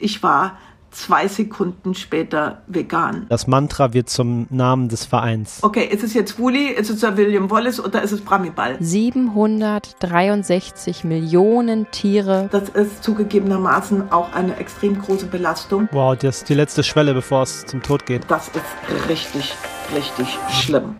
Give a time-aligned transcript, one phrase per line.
[0.00, 0.58] Ich war
[0.90, 3.26] zwei Sekunden später vegan.
[3.28, 5.58] Das Mantra wird zum Namen des Vereins.
[5.62, 8.76] Okay, ist es jetzt Wooly, ist es der William Wallace oder ist es Bramiball?
[8.80, 12.48] 763 Millionen Tiere.
[12.50, 15.88] Das ist zugegebenermaßen auch eine extrem große Belastung.
[15.92, 18.22] Wow, das ist die letzte Schwelle, bevor es zum Tod geht.
[18.28, 18.64] Das ist
[19.08, 19.54] richtig,
[19.94, 20.96] richtig schlimm.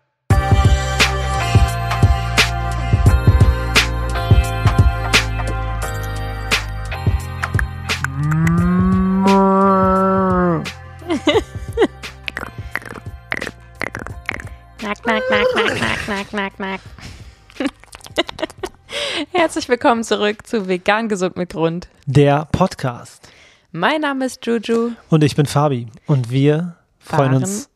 [14.79, 16.81] Knack, knack, knack, knack, knack, knack, knack, knack.
[19.32, 21.89] Herzlich willkommen zurück zu Vegan Gesund mit Grund.
[22.07, 23.29] Der Podcast.
[23.73, 24.93] Mein Name ist Juju.
[25.09, 25.89] Und ich bin Fabi.
[26.07, 27.43] Und wir freuen Waren.
[27.43, 27.71] uns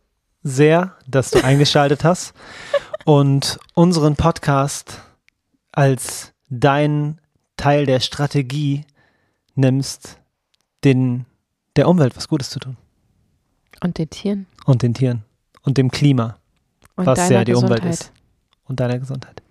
[0.44, 2.34] sehr, dass du eingeschaltet hast
[3.04, 5.02] und unseren Podcast
[5.72, 7.20] als dein
[7.56, 8.84] Teil der Strategie
[9.56, 10.20] nimmst,
[10.84, 11.26] den,
[11.74, 12.76] der Umwelt was Gutes zu tun.
[13.84, 14.46] Und den Tieren.
[14.64, 15.24] Und den Tieren.
[15.62, 16.38] Und dem Klima.
[16.96, 17.80] Und was ja die Gesundheit.
[17.80, 18.12] Umwelt ist.
[18.64, 19.42] Und deiner Gesundheit.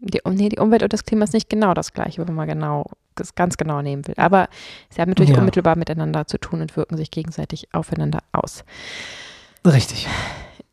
[0.00, 2.86] Die, nee, die Umwelt und das Klima ist nicht genau das gleiche, wenn man genau,
[3.16, 4.14] das ganz genau nehmen will.
[4.16, 4.48] Aber
[4.88, 5.38] sie haben natürlich Ja.
[5.38, 8.64] unmittelbar miteinander zu tun und wirken sich gegenseitig aufeinander aus.
[9.66, 10.08] Richtig.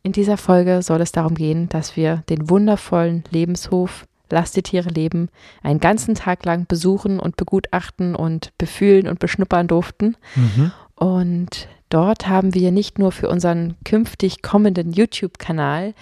[0.02, 4.90] In dieser Folge soll es darum gehen, dass wir den wundervollen Lebenshof Lass die Tiere
[4.90, 5.30] leben
[5.64, 10.18] einen ganzen Tag lang besuchen und begutachten und befühlen und beschnuppern durften.
[10.36, 10.72] Mhm.
[10.96, 15.94] Und dort haben wir nicht nur für unseren künftig kommenden YouTube-Kanal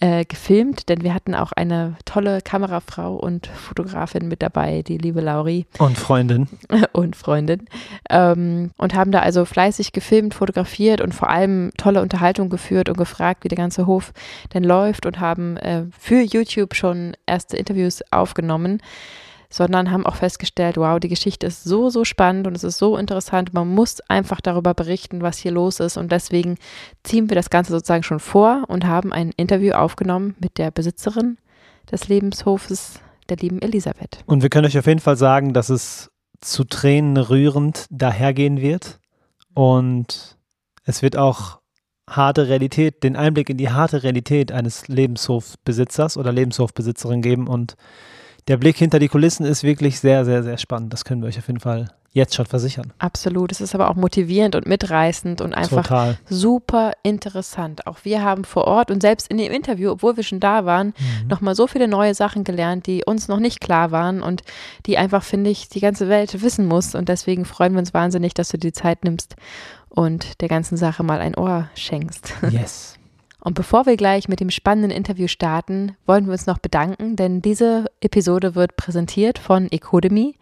[0.00, 5.20] äh, gefilmt, denn wir hatten auch eine tolle Kamerafrau und Fotografin mit dabei, die liebe
[5.20, 6.48] Lauri Und Freundin.
[6.92, 7.66] und Freundin.
[8.10, 12.96] Ähm, und haben da also fleißig gefilmt, fotografiert und vor allem tolle Unterhaltung geführt und
[12.96, 14.12] gefragt, wie der ganze Hof
[14.54, 18.80] denn läuft und haben äh, für YouTube schon erste Interviews aufgenommen
[19.54, 22.96] sondern haben auch festgestellt, wow, die Geschichte ist so, so spannend und es ist so
[22.96, 23.54] interessant.
[23.54, 25.96] Man muss einfach darüber berichten, was hier los ist.
[25.96, 26.56] Und deswegen
[27.04, 31.38] ziehen wir das Ganze sozusagen schon vor und haben ein Interview aufgenommen mit der Besitzerin
[31.88, 34.24] des Lebenshofes, der lieben Elisabeth.
[34.26, 38.98] Und wir können euch auf jeden Fall sagen, dass es zu Tränen rührend dahergehen wird.
[39.54, 40.36] Und
[40.82, 41.60] es wird auch
[42.10, 47.46] harte Realität, den Einblick in die harte Realität eines Lebenshofbesitzers oder Lebenshofbesitzerin geben.
[47.46, 47.76] Und
[48.48, 50.92] der Blick hinter die Kulissen ist wirklich sehr, sehr, sehr spannend.
[50.92, 52.92] Das können wir euch auf jeden Fall jetzt schon versichern.
[52.98, 53.50] Absolut.
[53.50, 56.16] Es ist aber auch motivierend und mitreißend und einfach Total.
[56.28, 57.88] super interessant.
[57.88, 60.88] Auch wir haben vor Ort und selbst in dem Interview, obwohl wir schon da waren,
[61.22, 61.26] Mhm.
[61.28, 64.42] nochmal so viele neue Sachen gelernt, die uns noch nicht klar waren und
[64.86, 66.94] die einfach, finde ich, die ganze Welt wissen muss.
[66.94, 69.34] Und deswegen freuen wir uns wahnsinnig, dass du die Zeit nimmst
[69.88, 72.32] und der ganzen Sache mal ein Ohr schenkst.
[72.50, 72.94] Yes.
[73.44, 77.42] Und bevor wir gleich mit dem spannenden Interview starten, wollen wir uns noch bedanken, denn
[77.42, 80.34] diese Episode wird präsentiert von Ecodemy.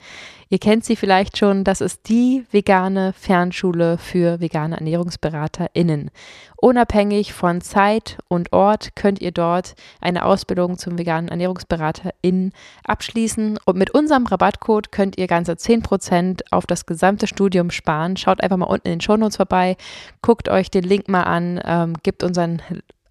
[0.52, 6.10] Ihr kennt sie vielleicht schon, das ist die vegane Fernschule für vegane ErnährungsberaterInnen.
[6.58, 12.52] Unabhängig von Zeit und Ort könnt ihr dort eine Ausbildung zum veganen ErnährungsberaterInnen
[12.84, 13.60] abschließen.
[13.64, 18.18] Und mit unserem Rabattcode könnt ihr ganze 10% auf das gesamte Studium sparen.
[18.18, 19.78] Schaut einfach mal unten in den Shownotes vorbei,
[20.20, 22.60] guckt euch den Link mal an, ähm, gebt unseren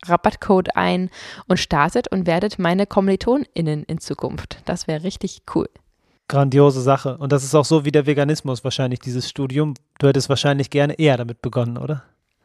[0.06, 1.09] Rabattcode ein
[1.47, 4.59] und startet und werdet meine KommilitonInnen in Zukunft.
[4.66, 5.68] Das wäre richtig cool.
[6.31, 7.18] Grandiose Sache.
[7.18, 9.74] Und das ist auch so wie der Veganismus wahrscheinlich, dieses Studium.
[10.00, 12.03] Du hättest wahrscheinlich gerne eher damit begonnen, oder?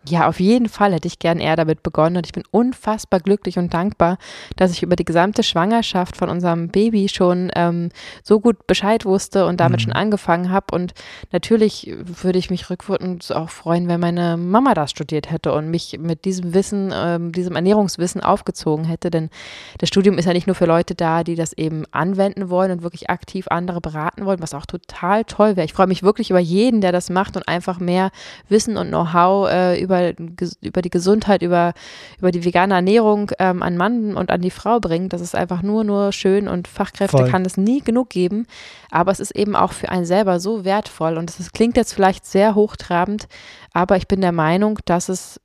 [0.09, 3.59] Ja, auf jeden Fall hätte ich gern eher damit begonnen und ich bin unfassbar glücklich
[3.59, 4.19] und dankbar,
[4.57, 7.89] dass ich über die gesamte Schwangerschaft von unserem Baby schon ähm,
[8.23, 9.85] so gut Bescheid wusste und damit Mhm.
[9.85, 10.67] schon angefangen habe.
[10.75, 10.95] Und
[11.33, 15.99] natürlich würde ich mich rückwirkend auch freuen, wenn meine Mama das studiert hätte und mich
[15.99, 19.11] mit diesem Wissen, ähm, diesem Ernährungswissen aufgezogen hätte.
[19.11, 19.31] Denn
[19.79, 22.83] das Studium ist ja nicht nur für Leute da, die das eben anwenden wollen und
[22.83, 25.65] wirklich aktiv andere beraten wollen, was auch total toll wäre.
[25.65, 28.11] Ich freue mich wirklich über jeden, der das macht und einfach mehr
[28.49, 31.73] Wissen und Know-how äh, über, ges- über die Gesundheit, über,
[32.19, 35.13] über die vegane Ernährung ähm, an Mann und an die Frau bringt.
[35.13, 37.31] Das ist einfach nur, nur schön und Fachkräfte Voll.
[37.31, 38.47] kann es nie genug geben.
[38.91, 42.25] Aber es ist eben auch für einen selber so wertvoll und es klingt jetzt vielleicht
[42.27, 43.29] sehr hochtrabend,
[43.73, 45.41] aber ich bin der Meinung, dass es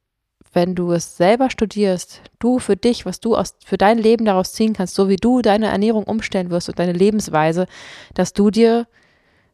[0.54, 4.52] wenn du es selber studierst, du für dich, was du aus, für dein Leben daraus
[4.54, 7.68] ziehen kannst, so wie du deine Ernährung umstellen wirst und deine Lebensweise,
[8.14, 8.88] dass du dir,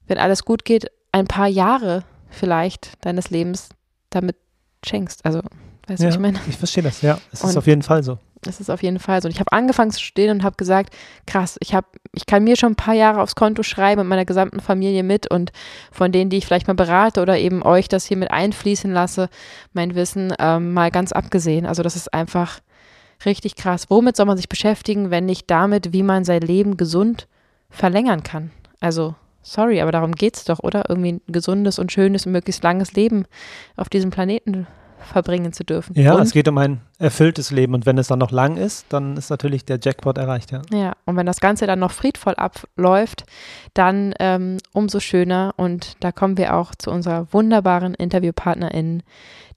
[0.07, 3.69] wenn alles gut geht, ein paar Jahre vielleicht deines Lebens
[4.09, 4.37] damit
[4.85, 5.25] schenkst.
[5.25, 5.39] Also,
[5.87, 6.39] weißt du, ja, was ich meine?
[6.47, 7.17] ich verstehe das, ja.
[7.31, 8.17] Es ist Und- auf jeden Fall so.
[8.43, 9.27] Das ist auf jeden Fall so.
[9.27, 10.93] Und ich habe angefangen zu studieren und habe gesagt,
[11.25, 14.25] krass, ich habe, ich kann mir schon ein paar Jahre aufs Konto schreiben mit meiner
[14.25, 15.51] gesamten Familie mit und
[15.91, 19.29] von denen, die ich vielleicht mal berate oder eben euch das hier mit einfließen lasse,
[19.73, 21.65] mein Wissen ähm, mal ganz abgesehen.
[21.65, 22.59] Also das ist einfach
[23.25, 23.85] richtig krass.
[23.89, 27.27] Womit soll man sich beschäftigen, wenn nicht damit, wie man sein Leben gesund
[27.71, 28.51] verlängern kann?
[28.79, 29.15] Also
[29.47, 30.85] sorry, aber darum geht's doch, oder?
[30.89, 33.25] Irgendwie ein gesundes und schönes und möglichst langes Leben
[33.75, 34.67] auf diesem Planeten
[34.99, 35.93] verbringen zu dürfen.
[35.97, 36.21] Ja, und?
[36.21, 39.29] es geht um ein erfülltes Leben und wenn es dann noch lang ist, dann ist
[39.29, 40.61] natürlich der Jackpot erreicht, ja.
[40.71, 43.25] Ja, und wenn das Ganze dann noch friedvoll abläuft,
[43.73, 49.03] dann ähm, umso schöner und da kommen wir auch zu unserer wunderbaren Interviewpartnerin,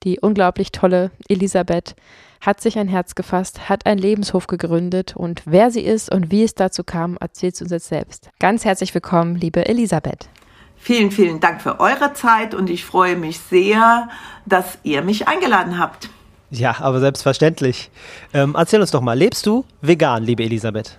[0.03, 1.97] die unglaublich tolle Elisabeth
[2.41, 6.43] hat sich ein Herz gefasst, hat einen Lebenshof gegründet und wer sie ist und wie
[6.43, 8.31] es dazu kam, erzählt sie uns jetzt selbst.
[8.39, 10.29] Ganz herzlich willkommen, liebe Elisabeth.
[10.77, 14.09] Vielen, vielen Dank für eure Zeit und ich freue mich sehr,
[14.47, 16.09] dass ihr mich eingeladen habt.
[16.49, 17.91] Ja, aber selbstverständlich.
[18.33, 20.99] Ähm, erzähl uns doch mal, lebst du vegan, liebe Elisabeth?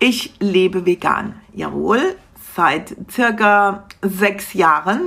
[0.00, 2.16] Ich lebe vegan, jawohl,
[2.56, 5.00] seit circa sechs Jahren.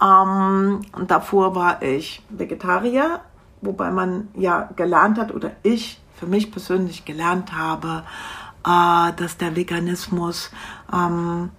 [0.00, 3.20] Ähm, und davor war ich Vegetarier,
[3.60, 8.04] wobei man ja gelernt hat oder ich für mich persönlich gelernt habe,
[8.64, 10.50] äh, dass der Veganismus
[10.92, 11.50] ähm,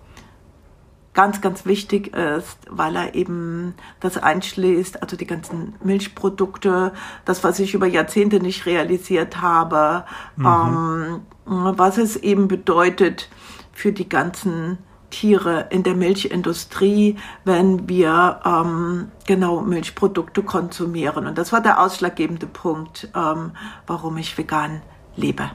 [1.13, 6.94] ganz, ganz wichtig ist, weil er eben das einschließt, also die ganzen Milchprodukte,
[7.25, 10.06] das, was ich über Jahrzehnte nicht realisiert habe,
[10.36, 10.45] mhm.
[10.45, 13.30] ähm, was es eben bedeutet
[13.74, 14.77] für die ganzen
[15.11, 21.27] Tiere in der Milchindustrie, wenn wir ähm, genau Milchprodukte konsumieren.
[21.27, 23.51] Und das war der ausschlaggebende Punkt, ähm,
[23.85, 24.81] warum ich vegan
[25.15, 25.51] lebe.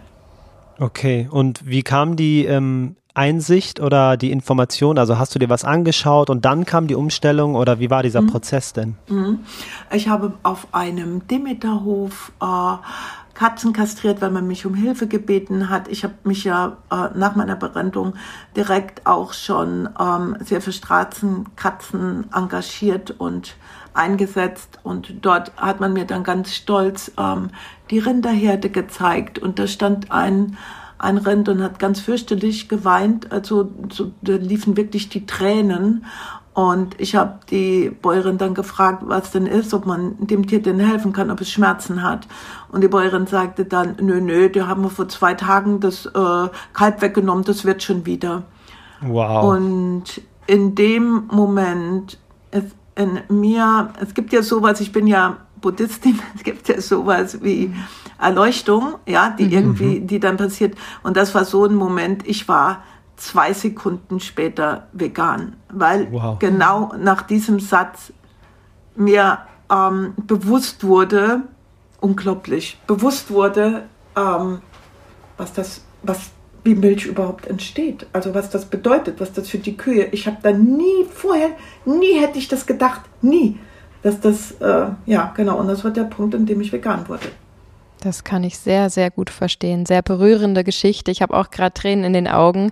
[0.79, 4.99] Okay, und wie kam die ähm, Einsicht oder die Information?
[4.99, 8.20] Also hast du dir was angeschaut und dann kam die Umstellung oder wie war dieser
[8.20, 8.26] mhm.
[8.29, 8.97] Prozess denn?
[9.09, 9.41] Mhm.
[9.93, 12.76] Ich habe auf einem Demeterhof äh,
[13.37, 15.88] Katzen kastriert, weil man mich um Hilfe gebeten hat.
[15.88, 18.15] Ich habe mich ja äh, nach meiner Berentung
[18.56, 23.56] direkt auch schon ähm, sehr für Straßenkatzen engagiert und
[23.93, 27.50] eingesetzt und dort hat man mir dann ganz stolz ähm,
[27.91, 30.56] die Rinderherde gezeigt und da stand ein
[30.99, 33.31] ein Rind und hat ganz fürchterlich geweint.
[33.31, 36.06] Also so, da liefen wirklich die Tränen.
[36.56, 40.81] Und ich habe die Bäuerin dann gefragt, was denn ist, ob man dem Tier denn
[40.81, 42.26] helfen kann, ob es Schmerzen hat.
[42.73, 46.49] Und die Bäuerin sagte dann, nö, nö, die haben wir vor zwei Tagen das äh,
[46.73, 48.44] Kalb weggenommen, das wird schon wieder.
[49.03, 49.55] Wow.
[49.55, 52.19] Und in dem Moment
[52.53, 57.43] ist in mir, es gibt ja sowas, ich bin ja Buddhistin, es gibt ja sowas
[57.43, 57.75] wie
[58.19, 59.52] Erleuchtung, ja, die mhm.
[59.52, 60.75] irgendwie, die dann passiert.
[61.02, 62.82] Und das war so ein Moment, ich war
[63.17, 66.39] zwei Sekunden später vegan, weil wow.
[66.39, 68.13] genau nach diesem Satz
[68.95, 69.39] mir
[69.71, 71.43] ähm, bewusst wurde,
[72.01, 73.85] unglaublich, bewusst wurde,
[74.17, 74.61] ähm,
[75.37, 76.31] was das, was
[76.65, 80.09] wie Milch überhaupt entsteht, also was das bedeutet, was das für die Kühe.
[80.11, 81.51] Ich habe da nie vorher,
[81.85, 83.59] nie hätte ich das gedacht, nie,
[84.03, 87.29] dass das, äh, ja genau, und das war der Punkt, in dem ich vegan wurde.
[88.06, 89.85] Das kann ich sehr, sehr gut verstehen.
[89.85, 91.11] Sehr berührende Geschichte.
[91.11, 92.70] Ich habe auch gerade Tränen in den Augen.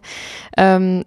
[0.57, 1.05] Ähm,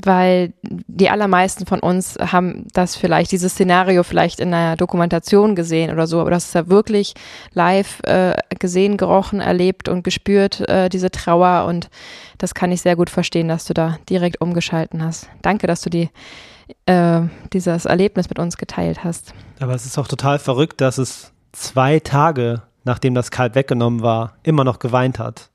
[0.00, 5.90] weil die allermeisten von uns haben das vielleicht, dieses Szenario vielleicht in einer Dokumentation gesehen
[5.90, 7.14] oder so, aber das ist ja wirklich
[7.52, 11.90] live äh, gesehen, gerochen, erlebt und gespürt, äh, diese Trauer und
[12.38, 15.28] das kann ich sehr gut verstehen, dass du da direkt umgeschalten hast.
[15.42, 16.10] Danke, dass du die,
[16.86, 17.22] äh,
[17.52, 19.34] dieses Erlebnis mit uns geteilt hast.
[19.58, 24.32] Aber es ist auch total verrückt, dass es zwei Tage nachdem das Kalb weggenommen war,
[24.42, 25.50] immer noch geweint hat.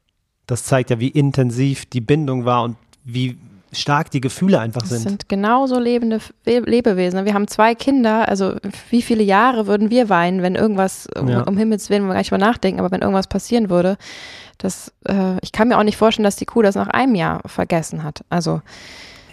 [0.46, 3.38] Das zeigt ja, wie intensiv die Bindung war und wie
[3.72, 5.04] stark die Gefühle einfach sind.
[5.04, 7.26] Das sind genauso lebende Lebewesen.
[7.26, 8.56] Wir haben zwei Kinder, also
[8.92, 11.42] wie viele Jahre würden wir weinen, wenn irgendwas, ja.
[11.42, 13.98] um, Himmels Willen, wir gar nicht mal nachdenken, aber wenn irgendwas passieren würde,
[14.60, 17.42] das, äh, ich kann mir auch nicht vorstellen, dass die Kuh das nach einem Jahr
[17.48, 18.24] vergessen hat.
[18.30, 18.62] Also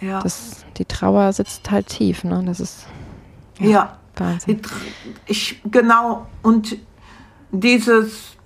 [0.01, 0.21] ja.
[0.21, 2.41] das, die Trauer sitzt halt tief, ne?
[2.47, 2.87] Das ist
[3.59, 3.97] ja, ja.
[4.15, 4.61] Wahnsinn.
[5.27, 6.77] Ich, genau, und
[7.51, 8.37] dieses,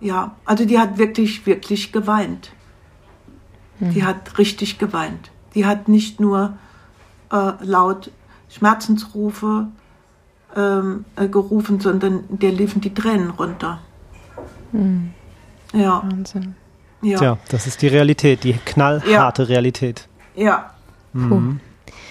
[0.00, 2.52] ja, also die hat wirklich, wirklich geweint.
[3.80, 3.92] Mhm.
[3.92, 5.30] Die hat richtig geweint.
[5.54, 6.56] Die hat nicht nur
[7.32, 8.10] äh, laut
[8.48, 9.68] Schmerzensrufe
[10.56, 13.80] ähm, äh, gerufen, sondern der liefen die Tränen runter.
[14.72, 15.12] Mhm.
[15.72, 16.02] Ja.
[16.04, 16.54] Wahnsinn.
[17.02, 17.18] Ja.
[17.18, 19.48] Tja, das ist die Realität, die knallharte ja.
[19.48, 20.08] Realität.
[20.34, 20.70] Ja.
[21.12, 21.60] Mhm.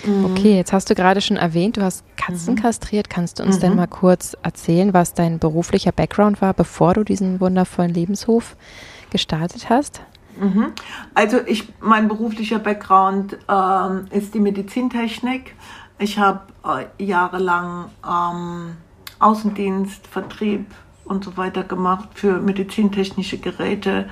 [0.06, 0.26] Mhm.
[0.26, 2.62] Okay, jetzt hast du gerade schon erwähnt, du hast Katzen mhm.
[2.62, 3.10] kastriert.
[3.10, 3.62] Kannst du uns mhm.
[3.62, 8.56] denn mal kurz erzählen, was dein beruflicher Background war, bevor du diesen wundervollen Lebenshof
[9.10, 10.02] gestartet hast?
[10.40, 10.74] Mhm.
[11.14, 15.56] Also ich, mein beruflicher Background ähm, ist die Medizintechnik.
[16.00, 18.76] Ich habe äh, jahrelang ähm,
[19.20, 20.66] Außendienst, Vertrieb
[21.06, 24.10] und so weiter gemacht für medizintechnische Geräte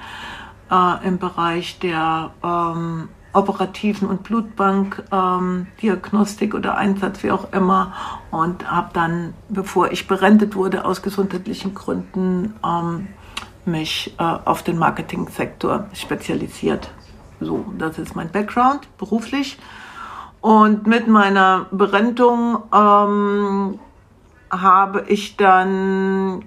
[0.69, 7.93] äh, im Bereich der ähm, operativen und Blutbankdiagnostik ähm, oder Einsatz, wie auch immer.
[8.31, 13.07] Und habe dann, bevor ich berentet wurde, aus gesundheitlichen Gründen ähm,
[13.65, 16.91] mich äh, auf den Marketingsektor spezialisiert.
[17.39, 19.57] So, das ist mein Background beruflich.
[20.41, 23.79] Und mit meiner Berentung ähm,
[24.49, 26.43] habe ich dann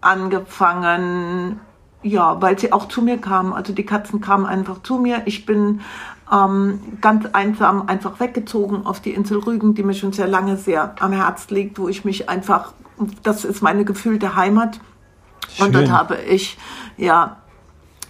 [0.00, 1.60] angefangen,
[2.04, 3.52] ja, weil sie auch zu mir kamen.
[3.52, 5.22] Also die Katzen kamen einfach zu mir.
[5.24, 5.80] Ich bin
[6.30, 10.94] ähm, ganz einsam einfach weggezogen auf die Insel Rügen, die mir schon sehr lange sehr
[11.00, 12.72] am Herz liegt, wo ich mich einfach,
[13.22, 14.78] das ist meine gefühlte Heimat.
[15.48, 15.66] Schön.
[15.66, 16.58] Und dort habe ich,
[16.96, 17.38] ja,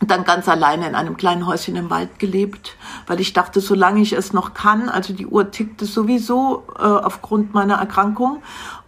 [0.00, 4.12] dann ganz alleine in einem kleinen Häuschen im Wald gelebt, weil ich dachte, solange ich
[4.12, 8.42] es noch kann, also die Uhr tickte sowieso äh, aufgrund meiner Erkrankung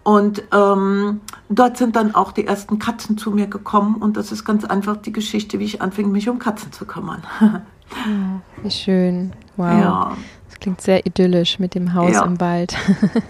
[0.06, 4.44] und ähm, dort sind dann auch die ersten Katzen zu mir gekommen und das ist
[4.44, 7.25] ganz einfach die Geschichte, wie ich anfing, mich um Katzen zu kümmern.
[7.40, 9.32] ja, wie schön.
[9.56, 9.66] Wow.
[9.66, 10.16] Ja.
[10.48, 12.25] Das klingt sehr idyllisch mit dem Haus ja.
[12.25, 12.76] im Wald.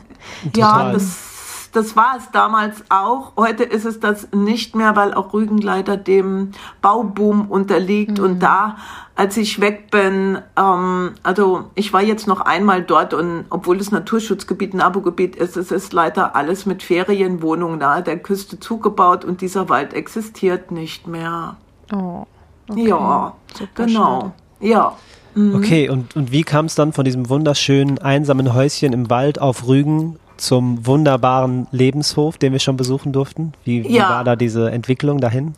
[0.55, 1.36] ja, das
[1.77, 3.33] das war es damals auch.
[3.37, 8.19] Heute ist es das nicht mehr, weil auch Rügen leider dem Bauboom unterliegt.
[8.19, 8.25] Mhm.
[8.25, 8.79] Und da,
[9.15, 13.91] als ich weg bin, ähm, also ich war jetzt noch einmal dort und obwohl es
[13.91, 19.43] Naturschutzgebiet, ein Abo-Gebiet ist, es ist leider alles mit Ferienwohnungen nahe der Küste zugebaut und
[19.43, 21.57] dieser Wald existiert nicht mehr.
[21.93, 22.25] Oh.
[22.69, 22.89] Okay.
[22.89, 24.21] Ja, Super genau.
[24.21, 24.33] Schade.
[24.61, 24.97] Ja.
[25.35, 25.55] Mhm.
[25.55, 29.69] Okay, und, und wie kam es dann von diesem wunderschönen, einsamen Häuschen im Wald auf
[29.69, 33.53] Rügen zum wunderbaren Lebenshof, den wir schon besuchen durften?
[33.65, 34.11] Wie, wie ja.
[34.11, 35.55] war da diese Entwicklung dahin?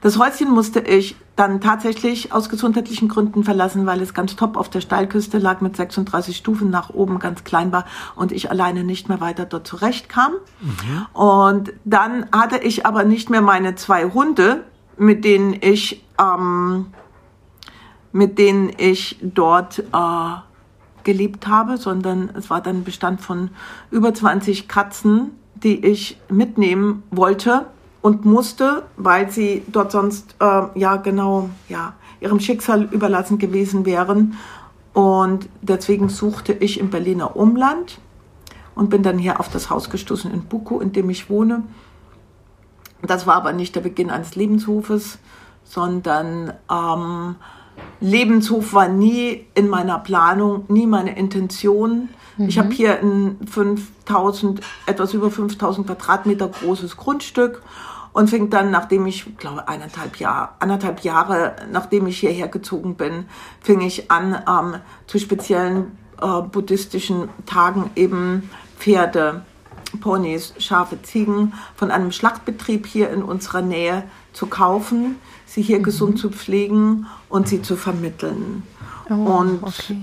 [0.00, 4.70] Das Häuschen musste ich dann tatsächlich aus gesundheitlichen Gründen verlassen, weil es ganz top auf
[4.70, 7.84] der Steilküste lag mit 36 Stufen nach oben ganz klein war
[8.14, 10.32] und ich alleine nicht mehr weiter dort zurechtkam.
[10.60, 11.06] Mhm.
[11.20, 14.64] Und dann hatte ich aber nicht mehr meine zwei Hunde,
[14.96, 16.86] mit denen ich ähm,
[18.12, 20.45] mit denen ich dort äh,
[21.06, 23.50] gelebt habe, sondern es war dann Bestand von
[23.90, 27.66] über 20 Katzen, die ich mitnehmen wollte
[28.02, 34.34] und musste, weil sie dort sonst äh, ja genau ja ihrem Schicksal überlassen gewesen wären.
[34.92, 37.98] Und deswegen suchte ich im Berliner Umland
[38.74, 41.62] und bin dann hier auf das Haus gestoßen in Buko, in dem ich wohne.
[43.02, 45.18] Das war aber nicht der Beginn eines Lebenshofes,
[45.62, 47.36] sondern ähm,
[48.00, 52.08] Lebenshof war nie in meiner Planung, nie meine Intention.
[52.36, 52.48] Mhm.
[52.48, 57.62] Ich habe hier ein 5000, etwas über 5000 Quadratmeter großes Grundstück
[58.12, 63.26] und fing dann, nachdem ich, glaube eineinhalb Jahre, anderthalb Jahre, nachdem ich hierher gezogen bin,
[63.60, 69.42] fing ich an, ähm, zu speziellen äh, buddhistischen Tagen eben Pferde,
[70.00, 75.16] Ponys, Schafe, Ziegen von einem Schlachtbetrieb hier in unserer Nähe zu kaufen
[75.56, 75.84] sie hier mhm.
[75.84, 78.62] gesund zu pflegen und sie zu vermitteln.
[79.08, 79.96] Oh, und okay.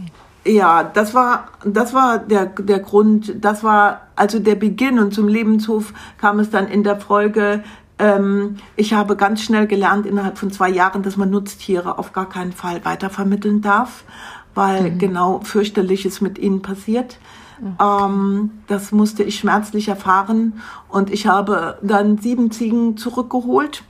[0.46, 5.28] ja, das war, das war der, der Grund, das war also der Beginn und zum
[5.28, 7.64] Lebenshof kam es dann in der Folge,
[8.00, 12.28] ähm, ich habe ganz schnell gelernt innerhalb von zwei Jahren, dass man Nutztiere auf gar
[12.28, 14.04] keinen Fall weitervermitteln darf,
[14.56, 14.98] weil mhm.
[14.98, 17.20] genau fürchterliches mit ihnen passiert.
[17.62, 18.06] Okay.
[18.06, 23.84] Ähm, das musste ich schmerzlich erfahren und ich habe dann sieben Ziegen zurückgeholt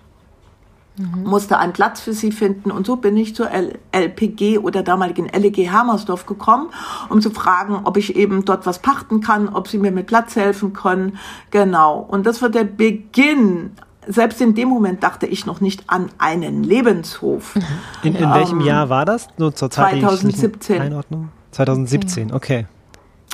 [0.95, 1.23] Mhm.
[1.23, 5.27] musste einen Platz für sie finden und so bin ich zur L LPG oder damaligen
[5.27, 6.69] LEG Hammersdorf gekommen,
[7.09, 10.35] um zu fragen, ob ich eben dort was pachten kann, ob sie mir mit Platz
[10.35, 11.17] helfen können.
[11.49, 11.97] Genau.
[11.97, 13.71] Und das war der Beginn.
[14.05, 17.55] Selbst in dem Moment dachte ich noch nicht an einen Lebenshof.
[18.03, 19.29] In, in welchem ähm, Jahr war das?
[19.37, 20.81] Nur zur Zeit 2017.
[20.81, 21.29] Einordnung?
[21.51, 22.67] 2017, okay.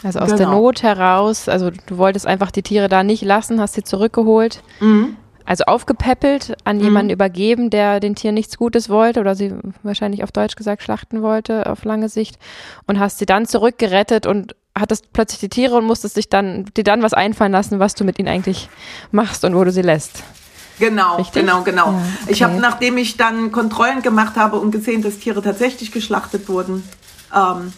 [0.03, 0.37] Also aus genau.
[0.37, 4.63] der Not heraus, also du wolltest einfach die Tiere da nicht lassen, hast sie zurückgeholt.
[4.79, 5.17] Mhm
[5.49, 6.83] also aufgepäppelt, an mhm.
[6.83, 9.51] jemanden übergeben, der den Tieren nichts Gutes wollte oder sie
[9.81, 12.37] wahrscheinlich auf Deutsch gesagt schlachten wollte auf lange Sicht
[12.85, 16.83] und hast sie dann zurückgerettet und hattest plötzlich die Tiere und musstest dich dann, dir
[16.83, 18.69] dann was einfallen lassen, was du mit ihnen eigentlich
[19.11, 20.23] machst und wo du sie lässt.
[20.77, 21.41] Genau, Richtig?
[21.41, 21.93] genau, genau.
[21.93, 22.31] Ja, okay.
[22.31, 26.87] Ich habe, nachdem ich dann Kontrollen gemacht habe und gesehen, dass Tiere tatsächlich geschlachtet wurden,
[27.35, 27.73] ähm,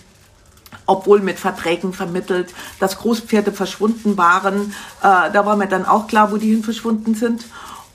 [0.92, 4.74] obwohl mit Verträgen vermittelt, dass Großpferde verschwunden waren.
[5.02, 7.46] Äh, da war mir dann auch klar, wo die hin verschwunden sind.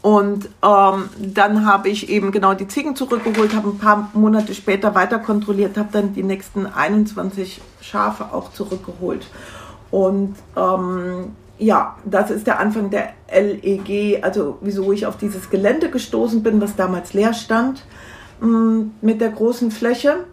[0.01, 4.95] Und ähm, dann habe ich eben genau die Ziegen zurückgeholt, habe ein paar Monate später
[4.95, 9.27] weiter kontrolliert, habe dann die nächsten 21 Schafe auch zurückgeholt.
[9.91, 15.91] Und ähm, ja, das ist der Anfang der LEG, also wieso ich auf dieses Gelände
[15.91, 17.85] gestoßen bin, was damals leer stand,
[18.41, 20.25] mm, mit der großen Fläche.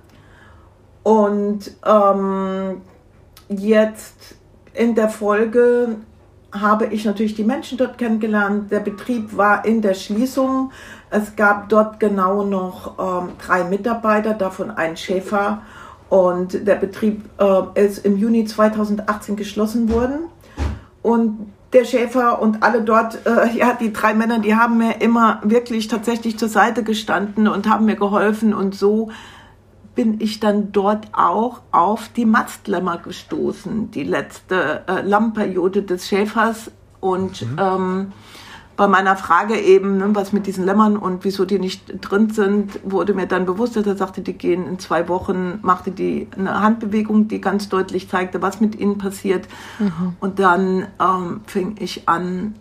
[1.04, 2.82] Und ähm,
[3.50, 4.36] jetzt
[4.74, 5.98] in der Folge
[6.52, 8.72] habe ich natürlich die Menschen dort kennengelernt.
[8.72, 10.72] Der Betrieb war in der Schließung.
[11.10, 15.62] Es gab dort genau noch ähm, drei Mitarbeiter, davon ein Schäfer.
[16.10, 20.20] Und der Betrieb äh, ist im Juni 2018 geschlossen worden.
[21.02, 25.42] Und der Schäfer und alle dort, äh, ja, die drei Männer, die haben mir immer
[25.44, 28.54] wirklich tatsächlich zur Seite gestanden und haben mir geholfen.
[28.54, 29.10] Und so
[29.96, 36.72] bin ich dann dort auch auf die Mastlämmer gestoßen, die letzte äh, Lammperiode des Schäfers.
[37.00, 37.60] Und mhm.
[37.60, 38.12] ähm,
[38.76, 42.80] bei meiner Frage eben, ne, was mit diesen Lämmern und wieso die nicht drin sind,
[42.84, 46.60] wurde mir dann bewusst, dass er sagte, die gehen in zwei Wochen, machte die eine
[46.60, 49.48] Handbewegung, die ganz deutlich zeigte, was mit ihnen passiert.
[49.78, 50.16] Mhm.
[50.20, 52.56] Und dann ähm, fing ich an,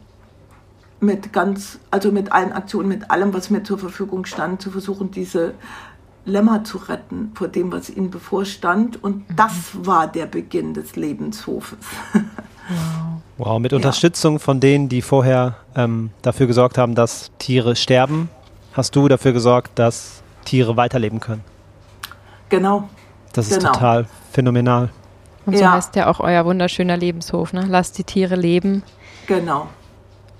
[1.00, 5.10] mit ganz, also mit allen Aktionen, mit allem, was mir zur Verfügung stand, zu versuchen,
[5.10, 5.54] diese
[6.25, 9.02] Lämmer zu retten vor dem, was ihnen bevorstand.
[9.02, 9.37] Und mhm.
[9.37, 11.79] das war der Beginn des Lebenshofes.
[12.69, 18.29] Wow, wow mit Unterstützung von denen, die vorher ähm, dafür gesorgt haben, dass Tiere sterben,
[18.73, 21.43] hast du dafür gesorgt, dass Tiere weiterleben können.
[22.49, 22.88] Genau.
[23.33, 23.73] Das ist genau.
[23.73, 24.91] total phänomenal.
[25.47, 25.73] Und so ja.
[25.73, 27.64] heißt ja auch euer wunderschöner Lebenshof, ne?
[27.69, 28.83] Lasst die Tiere leben.
[29.26, 29.69] Genau.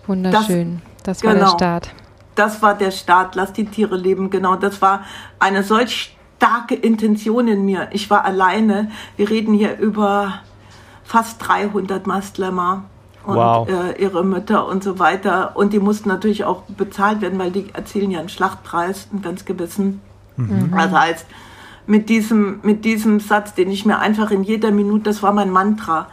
[0.07, 0.83] Wunderschön.
[1.03, 1.47] Das, das war genau.
[1.47, 1.95] der Start.
[2.35, 3.35] Das war der Start.
[3.35, 4.31] Lass die Tiere leben.
[4.31, 4.57] Genau.
[4.57, 5.05] Das war
[5.39, 7.89] eine solch starke Intention in mir.
[7.93, 8.91] Ich war alleine.
[9.17, 10.41] Wir reden hier über
[11.05, 12.85] fast 300 Mastlämmer
[13.25, 13.69] und wow.
[13.69, 15.57] äh, ihre Mütter und so weiter.
[15.57, 19.45] Und die mussten natürlich auch bezahlt werden, weil die erzielen ja einen Schlachtpreis, einen ganz
[19.45, 20.01] gewissen.
[20.37, 20.73] Mhm.
[20.77, 21.27] Das heißt,
[21.87, 25.51] mit diesem, mit diesem Satz, den ich mir einfach in jeder Minute, das war mein
[25.51, 26.09] Mantra,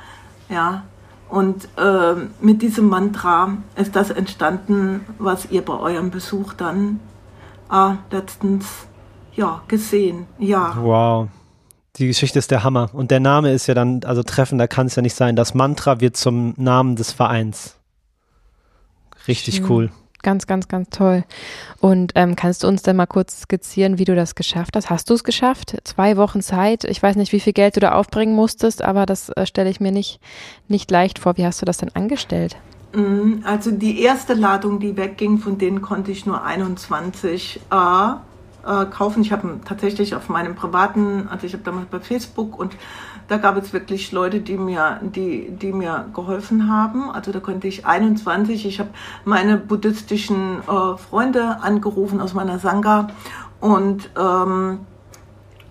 [0.50, 0.84] ja,
[1.30, 7.00] und äh, mit diesem Mantra ist das entstanden, was ihr bei eurem Besuch dann
[7.72, 8.66] äh, letztens
[9.36, 10.26] ja, gesehen.
[10.40, 10.76] Ja.
[10.82, 11.30] Wow.
[11.98, 12.90] Die Geschichte ist der Hammer.
[12.94, 15.36] Und der Name ist ja dann, also treffender kann es ja nicht sein.
[15.36, 17.76] Das Mantra wird zum Namen des Vereins.
[19.28, 19.66] Richtig Schön.
[19.70, 19.92] cool.
[20.22, 21.24] Ganz, ganz, ganz toll.
[21.80, 24.90] Und ähm, kannst du uns denn mal kurz skizzieren, wie du das geschafft hast?
[24.90, 25.78] Hast du es geschafft?
[25.86, 26.84] Zwei Wochen Zeit.
[26.84, 29.80] Ich weiß nicht, wie viel Geld du da aufbringen musstest, aber das äh, stelle ich
[29.80, 30.20] mir nicht,
[30.68, 31.38] nicht leicht vor.
[31.38, 32.58] Wie hast du das denn angestellt?
[32.94, 39.22] Mm, also die erste Ladung, die wegging, von denen konnte ich nur 21 äh, kaufen.
[39.22, 42.76] Ich habe tatsächlich auf meinem privaten, also ich habe damals bei Facebook und
[43.30, 47.10] da gab es wirklich Leute, die mir, die, die mir geholfen haben.
[47.12, 48.90] Also da konnte ich 21, ich habe
[49.24, 53.08] meine buddhistischen äh, Freunde angerufen aus meiner Sangha
[53.60, 54.80] und ähm,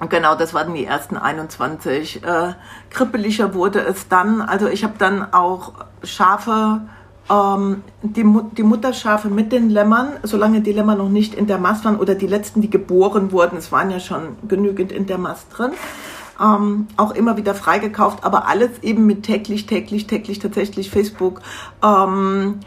[0.09, 2.23] Genau, das waren die ersten 21.
[2.23, 2.53] Äh,
[2.89, 4.41] krippeliger wurde es dann.
[4.41, 5.73] Also ich habe dann auch
[6.05, 6.83] Schafe,
[7.29, 8.25] ähm, die,
[8.57, 12.15] die Mutterschafe mit den Lämmern, solange die Lämmer noch nicht in der Mast waren oder
[12.15, 15.73] die letzten, die geboren wurden, es waren ja schon genügend in der Mast drin,
[16.41, 21.41] ähm, auch immer wieder freigekauft, aber alles eben mit täglich, täglich, täglich tatsächlich Facebook.
[21.83, 22.61] Ähm,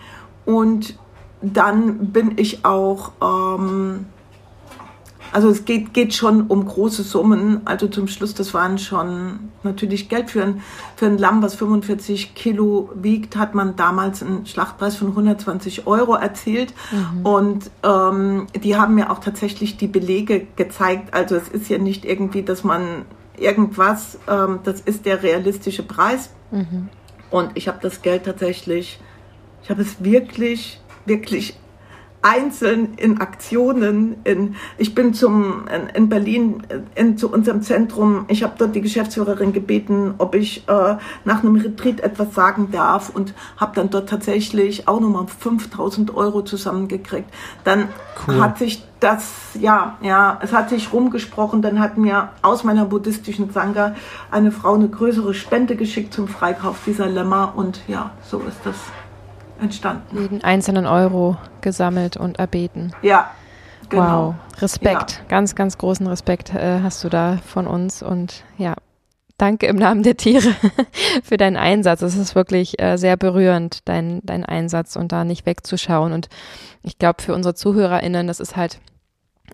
[0.45, 0.95] und
[1.41, 4.05] dann bin ich auch, ähm,
[5.31, 7.61] also es geht, geht schon um große Summen.
[7.65, 10.61] Also zum Schluss, das waren schon natürlich Geld für ein,
[10.97, 16.15] für ein Lamm, was 45 Kilo wiegt, hat man damals einen Schlachtpreis von 120 Euro
[16.15, 16.73] erzielt.
[16.91, 17.25] Mhm.
[17.25, 21.13] Und ähm, die haben mir auch tatsächlich die Belege gezeigt.
[21.13, 23.05] Also es ist ja nicht irgendwie, dass man
[23.41, 26.29] irgendwas, ähm, das ist der realistische Preis.
[26.51, 26.89] Mhm.
[27.29, 28.99] Und ich habe das Geld tatsächlich,
[29.63, 31.57] ich habe es wirklich, wirklich
[32.21, 34.17] einzeln in Aktionen.
[34.23, 36.63] In, ich bin zum, in, in Berlin
[36.95, 41.55] in, zu unserem Zentrum, ich habe dort die Geschäftsführerin gebeten, ob ich äh, nach einem
[41.55, 47.29] Retreat etwas sagen darf und habe dann dort tatsächlich auch nochmal 5000 Euro zusammengekriegt.
[47.63, 47.89] Dann
[48.27, 48.39] cool.
[48.39, 53.51] hat sich das, ja, ja, es hat sich rumgesprochen, dann hat mir aus meiner buddhistischen
[53.51, 53.95] Sangha
[54.29, 58.75] eine Frau eine größere Spende geschickt zum Freikauf dieser Lämmer und ja, so ist das
[59.61, 60.17] entstanden.
[60.21, 62.93] Jeden einzelnen Euro gesammelt und erbeten.
[63.01, 63.31] Ja.
[63.89, 64.35] Genau.
[64.55, 65.25] Wow, Respekt, ja.
[65.27, 68.75] ganz, ganz großen Respekt äh, hast du da von uns und ja,
[69.37, 70.55] danke im Namen der Tiere
[71.23, 72.01] für deinen Einsatz.
[72.01, 76.13] Es ist wirklich äh, sehr berührend, dein, dein Einsatz und da nicht wegzuschauen.
[76.13, 76.29] Und
[76.83, 78.79] ich glaube, für unsere ZuhörerInnen, das ist halt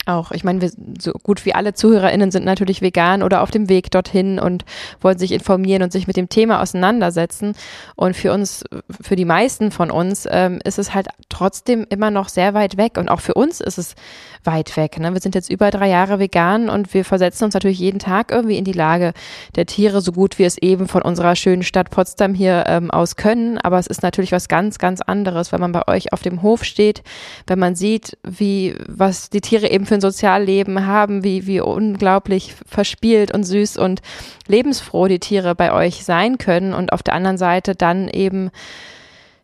[0.06, 0.32] auch.
[0.32, 3.92] Ich meine, wir, so gut wie alle ZuhörerInnen sind natürlich vegan oder auf dem Weg
[3.92, 4.66] dorthin und
[5.02, 7.54] wollen sich informieren und sich mit dem Thema auseinandersetzen.
[7.96, 8.64] Und für uns,
[9.02, 12.98] für die meisten von uns, ähm, ist es halt trotzdem immer noch sehr weit weg.
[12.98, 13.96] Und auch für uns ist es
[14.44, 15.00] weit weg.
[15.00, 15.14] Ne?
[15.14, 18.58] Wir sind jetzt über drei Jahre vegan und wir versetzen uns natürlich jeden Tag irgendwie
[18.58, 19.14] in die Lage
[19.56, 23.16] der Tiere, so gut wir es eben von unserer schönen Stadt Potsdam hier ähm, aus
[23.16, 23.58] können.
[23.58, 26.64] Aber es ist natürlich was ganz, ganz anderes, wenn man bei euch auf dem Hof
[26.64, 27.04] steht,
[27.46, 32.56] wenn man sieht, wie, was die Tiere eben für ein Sozialleben haben, wie, wie unglaublich
[32.65, 34.02] verspielt und süß und
[34.47, 38.52] lebensfroh die Tiere bei euch sein können und auf der anderen Seite dann eben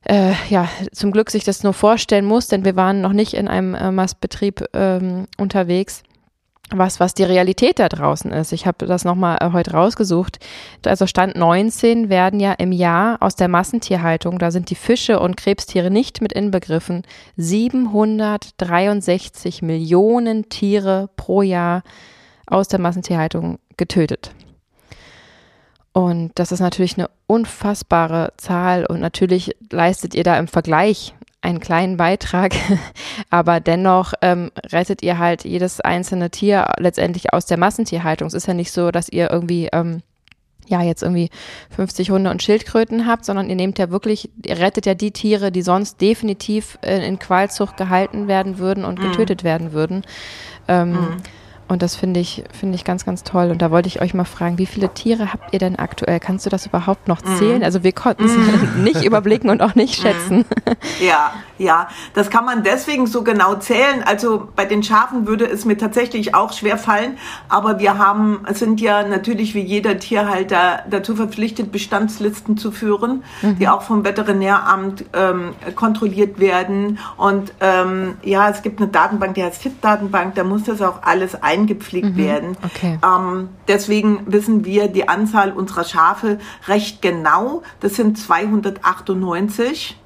[0.05, 3.47] äh, ja, zum Glück sich das nur vorstellen muss, denn wir waren noch nicht in
[3.47, 6.03] einem äh, Mastbetrieb ähm, unterwegs
[6.77, 8.51] was, was die Realität da draußen ist.
[8.51, 10.39] Ich habe das nochmal äh, heute rausgesucht.
[10.85, 15.37] Also Stand 19 werden ja im Jahr aus der Massentierhaltung, da sind die Fische und
[15.37, 17.03] Krebstiere nicht mit inbegriffen,
[17.37, 21.83] 763 Millionen Tiere pro Jahr
[22.47, 24.31] aus der Massentierhaltung getötet.
[25.93, 31.59] Und das ist natürlich eine unfassbare Zahl und natürlich leistet ihr da im Vergleich einen
[31.59, 32.53] kleinen Beitrag,
[33.29, 38.27] aber dennoch ähm, rettet ihr halt jedes einzelne Tier letztendlich aus der Massentierhaltung.
[38.27, 40.01] Es ist ja nicht so, dass ihr irgendwie ähm,
[40.67, 41.29] ja jetzt irgendwie
[41.75, 45.51] 50 Hunde und Schildkröten habt, sondern ihr nehmt ja wirklich, ihr rettet ja die Tiere,
[45.51, 49.11] die sonst definitiv in, in Qualzucht gehalten werden würden und mhm.
[49.11, 50.03] getötet werden würden.
[50.69, 51.17] Ähm, mhm.
[51.73, 53.49] Und das finde ich, finde ich ganz, ganz toll.
[53.49, 56.19] Und da wollte ich euch mal fragen, wie viele Tiere habt ihr denn aktuell?
[56.19, 57.35] Kannst du das überhaupt noch mhm.
[57.37, 57.63] zählen?
[57.63, 58.83] Also wir konnten es mm.
[58.83, 60.45] nicht überblicken und auch nicht schätzen.
[61.05, 64.03] Ja, ja, das kann man deswegen so genau zählen.
[64.05, 67.17] Also bei den Schafen würde es mir tatsächlich auch schwer fallen,
[67.49, 73.59] aber wir haben, sind ja natürlich wie jeder Tierhalter dazu verpflichtet, Bestandslisten zu führen, mhm.
[73.59, 76.99] die auch vom Veterinäramt ähm, kontrolliert werden.
[77.17, 81.41] Und ähm, ja, es gibt eine Datenbank, die heißt FIT-Datenbank, da muss das auch alles
[81.41, 82.17] eingepflegt mhm.
[82.17, 82.57] werden.
[82.63, 82.99] Okay.
[83.03, 87.61] Ähm, deswegen wissen wir die Anzahl unserer Schafe recht genau.
[87.79, 89.97] Das sind 298.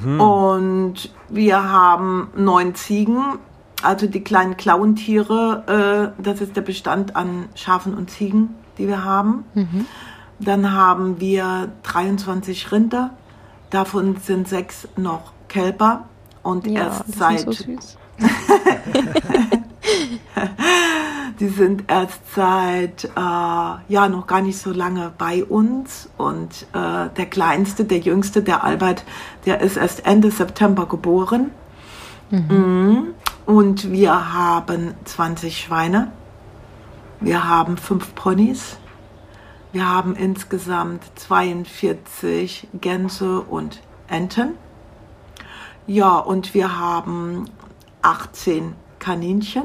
[0.00, 0.20] Mhm.
[0.20, 3.38] Und wir haben neun Ziegen,
[3.82, 6.14] also die kleinen Klauentiere.
[6.18, 9.44] Äh, das ist der Bestand an Schafen und Ziegen, die wir haben.
[9.54, 9.86] Mhm.
[10.38, 13.10] Dann haben wir 23 Rinder.
[13.70, 16.08] Davon sind sechs noch Kälber.
[16.42, 17.52] Und ja, erst seit.
[17.52, 17.64] So
[21.40, 27.08] die sind erst seit äh, ja noch gar nicht so lange bei uns und äh,
[27.16, 29.04] der kleinste, der jüngste, der Albert,
[29.44, 31.50] der ist erst Ende September geboren.
[32.30, 32.46] Mhm.
[32.48, 33.14] Mhm.
[33.46, 36.10] Und wir haben 20 Schweine,
[37.20, 38.78] wir haben fünf Ponys,
[39.72, 44.54] wir haben insgesamt 42 Gänse und Enten.
[45.86, 47.44] Ja, und wir haben
[48.02, 49.64] 18 Kaninchen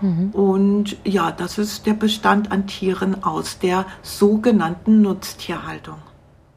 [0.00, 0.30] Mhm.
[0.30, 5.96] Und ja, das ist der Bestand an Tieren aus der sogenannten Nutztierhaltung.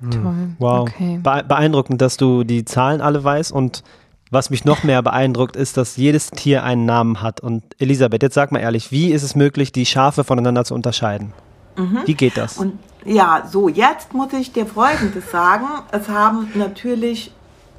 [0.01, 0.11] Hm.
[0.11, 0.49] Toll.
[0.59, 0.89] Wow.
[0.89, 1.19] Okay.
[1.21, 3.83] beeindruckend, dass du die Zahlen alle weißt und
[4.31, 7.41] was mich noch mehr beeindruckt, ist, dass jedes Tier einen Namen hat.
[7.41, 11.33] Und Elisabeth, jetzt sag mal ehrlich, wie ist es möglich, die Schafe voneinander zu unterscheiden?
[11.75, 11.99] Mhm.
[12.05, 12.57] Wie geht das?
[12.57, 15.65] Und ja, so jetzt muss ich dir Folgendes sagen.
[15.91, 17.33] Es haben natürlich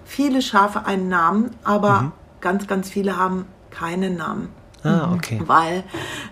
[0.05, 2.13] viele Schafe einen Namen, aber mhm.
[2.43, 4.51] ganz, ganz viele haben keinen Namen.
[4.85, 5.15] Ah, mhm.
[5.15, 5.41] okay.
[5.47, 5.85] Weil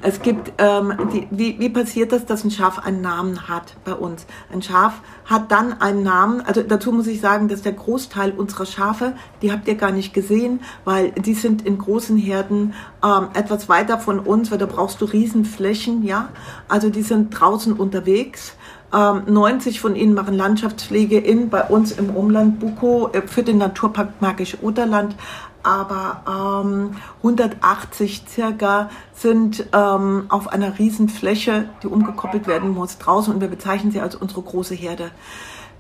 [0.03, 3.93] es gibt, ähm, die, wie, wie passiert das, dass ein Schaf einen Namen hat bei
[3.93, 4.27] uns?
[4.53, 8.67] Ein Schaf hat dann einen Namen, also dazu muss ich sagen, dass der Großteil unserer
[8.67, 13.69] Schafe, die habt ihr gar nicht gesehen, weil die sind in großen Herden ähm, etwas
[13.69, 16.29] weiter von uns, weil da brauchst du Riesenflächen, ja.
[16.69, 18.55] Also die sind draußen unterwegs.
[18.93, 23.59] 90 ähm, von ihnen machen Landschaftspflege in bei uns im Umland Buko äh, für den
[23.59, 25.15] Naturpark Magisch Oderland
[25.63, 33.41] aber ähm, 180 circa sind ähm, auf einer Riesenfläche, die umgekoppelt werden muss, draußen und
[33.41, 35.11] wir bezeichnen sie als unsere große Herde.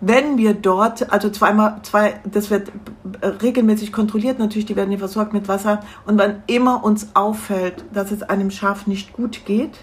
[0.03, 2.73] Wenn wir dort, also zweimal, zwei, das wird
[3.43, 5.81] regelmäßig kontrolliert, natürlich, die werden hier versorgt mit Wasser.
[6.07, 9.79] Und wenn immer uns auffällt, dass es einem Schaf nicht gut geht,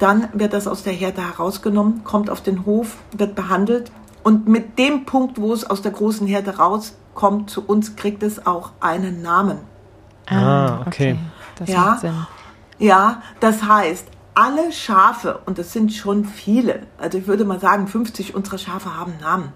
[0.00, 3.92] dann wird das aus der Herde herausgenommen, kommt auf den Hof, wird behandelt.
[4.24, 8.22] Und mit dem Punkt, wo es aus der großen Herde raus kommt zu uns, kriegt
[8.22, 9.58] es auch einen Namen.
[10.26, 10.86] Ah, okay.
[10.86, 11.18] okay.
[11.56, 12.26] Das ja, macht Sinn.
[12.78, 17.86] Ja, das heißt, alle Schafe, und das sind schon viele, also ich würde mal sagen,
[17.86, 19.52] 50 unserer Schafe haben Namen.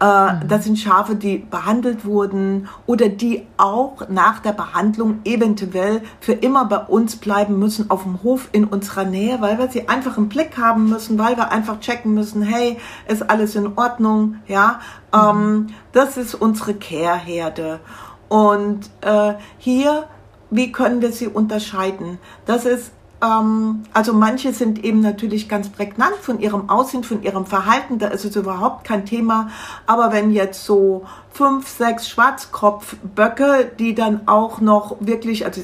[0.00, 0.48] Äh, mhm.
[0.48, 6.64] Das sind Schafe, die behandelt wurden oder die auch nach der Behandlung eventuell für immer
[6.64, 10.28] bei uns bleiben müssen auf dem Hof in unserer Nähe, weil wir sie einfach im
[10.28, 14.80] Blick haben müssen, weil wir einfach checken müssen, hey, ist alles in Ordnung, ja.
[15.12, 15.18] Mhm.
[15.20, 17.80] Ähm, das ist unsere Care-Herde.
[18.28, 20.04] Und äh, hier,
[20.50, 22.18] wie können wir sie unterscheiden?
[22.46, 27.46] Das ist ähm, also manche sind eben natürlich ganz prägnant von ihrem Aussehen, von ihrem
[27.46, 29.50] Verhalten, da ist es überhaupt kein Thema.
[29.86, 35.62] Aber wenn jetzt so fünf, sechs Schwarzkopfböcke, die dann auch noch wirklich, also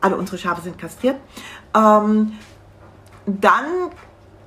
[0.00, 1.16] alle unsere Schafe sind kastriert,
[1.74, 2.32] ähm,
[3.26, 3.64] dann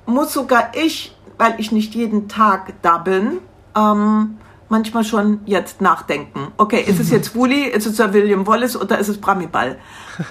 [0.06, 3.38] muss sogar ich, weil ich nicht jeden Tag da bin,
[3.76, 4.36] ähm,
[4.68, 6.48] manchmal schon jetzt nachdenken.
[6.56, 9.78] Okay, ist es jetzt Wooly, ist es Sir William Wallace oder ist es Bramiball?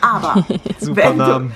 [0.02, 0.44] Aber
[0.80, 1.52] wenn du,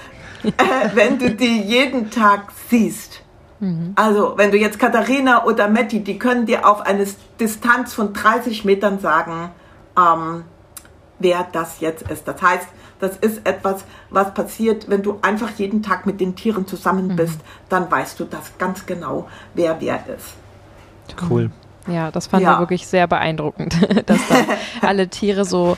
[0.94, 3.22] wenn du die jeden Tag siehst,
[3.60, 3.94] mhm.
[3.96, 7.06] also wenn du jetzt Katharina oder Matti, die können dir auf eine
[7.40, 9.52] Distanz von 30 Metern sagen,
[9.98, 10.44] ähm,
[11.20, 12.28] wer das jetzt ist.
[12.28, 12.68] Das heißt,
[13.00, 17.16] das ist etwas, was passiert, wenn du einfach jeden Tag mit den Tieren zusammen mhm.
[17.16, 17.70] bist, mhm.
[17.70, 20.34] dann weißt du das ganz genau, wer wer ist.
[21.30, 21.52] Cool.
[21.88, 22.54] Ja, das fand ja.
[22.54, 23.76] ich wirklich sehr beeindruckend,
[24.10, 24.36] dass da
[24.88, 25.78] alle Tiere so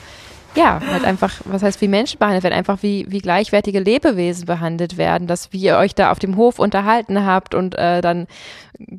[0.58, 4.96] ja, halt einfach, was heißt wie Menschen behandelt werden, einfach wie, wie gleichwertige Lebewesen behandelt
[4.98, 8.26] werden, dass wie ihr euch da auf dem Hof unterhalten habt und äh, dann,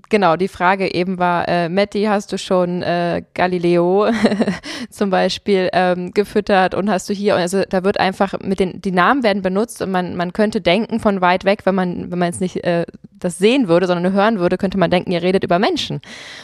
[0.08, 4.08] genau, die Frage eben war, äh, Matti, hast du schon äh, Galileo
[4.89, 8.91] zum Beispiel ähm, gefüttert und hast du hier, also da wird einfach mit den, die
[8.91, 12.30] Namen werden benutzt und man, man könnte denken von weit weg, wenn man, wenn man
[12.30, 15.60] jetzt nicht äh, das sehen würde, sondern hören würde, könnte man denken, ihr redet über
[15.60, 16.00] Menschen.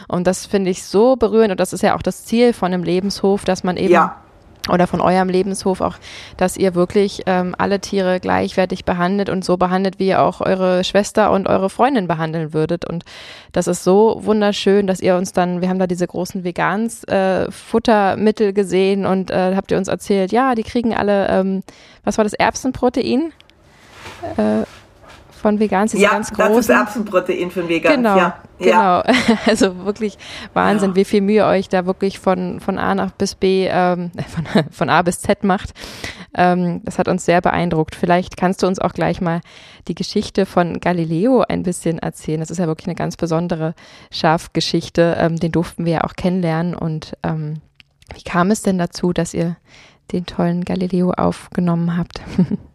[0.09, 2.83] Und das finde ich so berührend und das ist ja auch das Ziel von einem
[2.83, 4.24] Lebenshof, dass man eben Ja,
[4.69, 5.95] oder von eurem Lebenshof auch,
[6.37, 10.83] dass ihr wirklich ähm, alle Tiere gleichwertig behandelt und so behandelt, wie ihr auch eure
[10.83, 12.85] Schwester und eure Freundin behandeln würdet.
[12.85, 13.03] Und
[13.51, 17.49] das ist so wunderschön, dass ihr uns dann, wir haben da diese großen Vegans äh,
[17.51, 21.63] Futtermittel gesehen und äh, habt ihr uns erzählt, ja, die kriegen alle, ähm,
[22.03, 23.31] was war das, Erbsenprotein?
[24.37, 24.63] Äh,
[25.45, 26.69] von Vegans, diese ja ganz das ist.
[26.69, 27.97] Erbsenprotein für Vegan.
[27.97, 28.35] Genau, ja.
[28.57, 29.03] Ja.
[29.03, 29.15] genau.
[29.45, 30.17] Also wirklich
[30.53, 30.95] Wahnsinn, Ja.
[30.95, 34.89] wie viel Mühe euch da wirklich von, von A nach bis B, ähm, von, von
[34.89, 35.69] A bis Z macht.
[36.35, 37.93] Ähm, das hat uns sehr beeindruckt.
[37.93, 39.41] Vielleicht kannst du uns auch gleich mal
[39.87, 42.39] die Geschichte von Galileo ein bisschen erzählen.
[42.39, 43.75] Das ist ja wirklich eine ganz besondere
[44.09, 45.15] Schafgeschichte.
[45.19, 46.73] Ähm, den durften wir ja auch kennenlernen.
[46.73, 47.61] Und ähm,
[48.15, 49.57] wie kam es denn dazu, dass ihr
[50.11, 52.19] den tollen Galileo aufgenommen habt?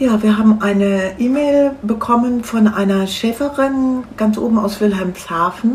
[0.00, 5.74] Ja, wir haben eine E-Mail bekommen von einer Schäferin ganz oben aus Wilhelmshaven.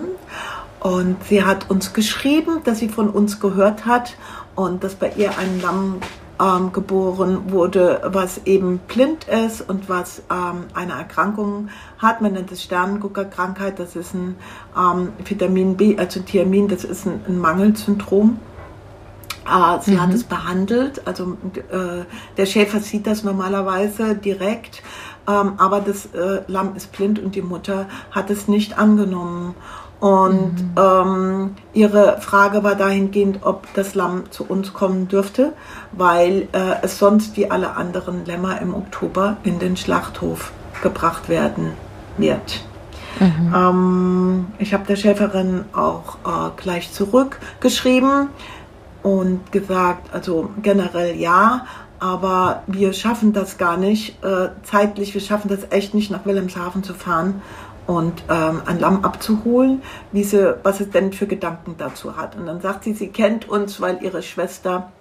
[0.80, 4.16] Und sie hat uns geschrieben, dass sie von uns gehört hat
[4.56, 5.98] und dass bei ihr ein Lamm
[6.42, 12.22] ähm, geboren wurde, was eben blind ist und was ähm, eine Erkrankung hat.
[12.22, 13.78] Man nennt es Sternenguckerkrankheit.
[13.78, 14.38] Das ist ein
[14.78, 18.40] ähm, Vitamin B, also Thiamin, das ist ein, ein Mangelsyndrom.
[19.45, 22.06] Ah, sie hat es behandelt, also äh,
[22.38, 24.82] der Schäfer sieht das normalerweise direkt,
[25.27, 29.56] ähm, aber das äh, Lamm ist blind und die Mutter hat es nicht angenommen.
[29.99, 35.53] Und ähm, ihre Frage war dahingehend, ob das Lamm zu uns kommen dürfte,
[35.93, 40.51] weil äh, es sonst wie alle anderen Lämmer im Oktober in den Schlachthof
[40.82, 41.71] gebracht werden
[42.17, 42.65] wird.
[43.56, 48.29] Ähm, ich habe der Schäferin auch äh, gleich zurückgeschrieben
[49.04, 51.66] und gesagt, also generell ja,
[52.00, 56.84] aber wir schaffen das gar nicht äh, zeitlich, wir schaffen das echt nicht nach Wilhelmshaven
[56.84, 57.42] zu fahren
[57.88, 62.36] und ähm, ein Lamm abzuholen, wie sie, was es denn für Gedanken dazu hat.
[62.36, 64.92] Und dann sagt sie, sie kennt uns, weil ihre Schwester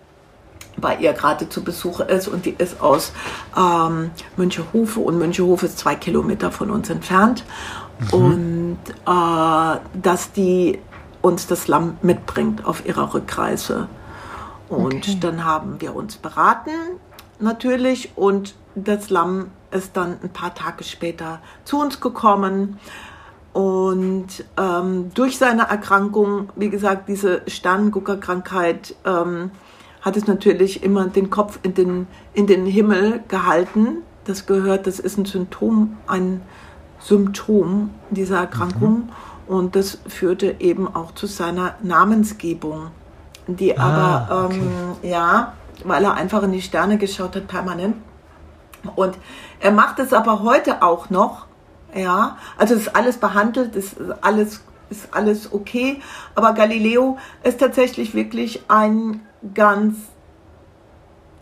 [0.76, 3.12] bei ihr gerade zu Besuch ist und die ist aus
[3.56, 7.44] ähm, Münchehofe und Münchehofe ist zwei Kilometer von uns entfernt
[8.10, 10.78] und äh, dass die
[11.22, 13.88] uns das Lamm mitbringt auf ihrer Rückreise.
[14.68, 15.18] Und Okay.
[15.20, 16.70] dann haben wir uns beraten
[17.38, 22.78] natürlich und das Lamm ist dann ein paar Tage später zu uns gekommen.
[23.52, 29.50] Und ähm, durch seine Erkrankung, wie gesagt, diese Sternenguckerkrankheit, ähm,
[30.00, 33.98] hat es natürlich immer den Kopf in den, in den Himmel gehalten.
[34.24, 36.40] Das gehört, das ist ein Symptom, ein
[36.98, 39.10] Symptom dieser Erkrankung.
[39.52, 42.86] Und das führte eben auch zu seiner Namensgebung,
[43.46, 44.60] die Ah, aber, okay.
[44.62, 45.52] ähm, ja,
[45.84, 47.96] weil er einfach in die Sterne geschaut hat, permanent.
[48.96, 49.18] Und
[49.60, 51.44] er macht es aber heute auch noch.
[51.94, 56.00] Ja, also es ist alles behandelt, es ist alles, ist alles okay.
[56.34, 59.20] Aber Galileo ist tatsächlich wirklich ein
[59.52, 59.96] ganz,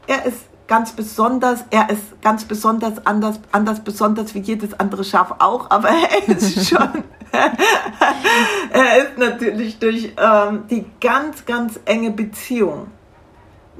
[0.08, 5.36] er ist ganz besonders, er ist ganz besonders anders, anders besonders wie jedes andere Schaf
[5.38, 5.88] auch, aber
[6.26, 7.04] er ist schon,
[8.72, 12.88] er ist natürlich durch ähm, die ganz, ganz enge Beziehung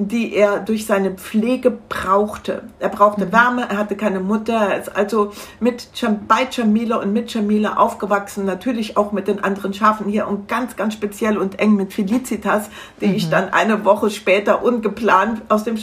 [0.01, 2.63] die er durch seine Pflege brauchte.
[2.79, 5.89] Er brauchte Wärme, er hatte keine Mutter, er ist also mit
[6.27, 10.77] bei Jamila und mit Jamila aufgewachsen, natürlich auch mit den anderen Schafen hier und ganz,
[10.77, 15.77] ganz speziell und eng mit Felicitas, die ich dann eine Woche später ungeplant aus dem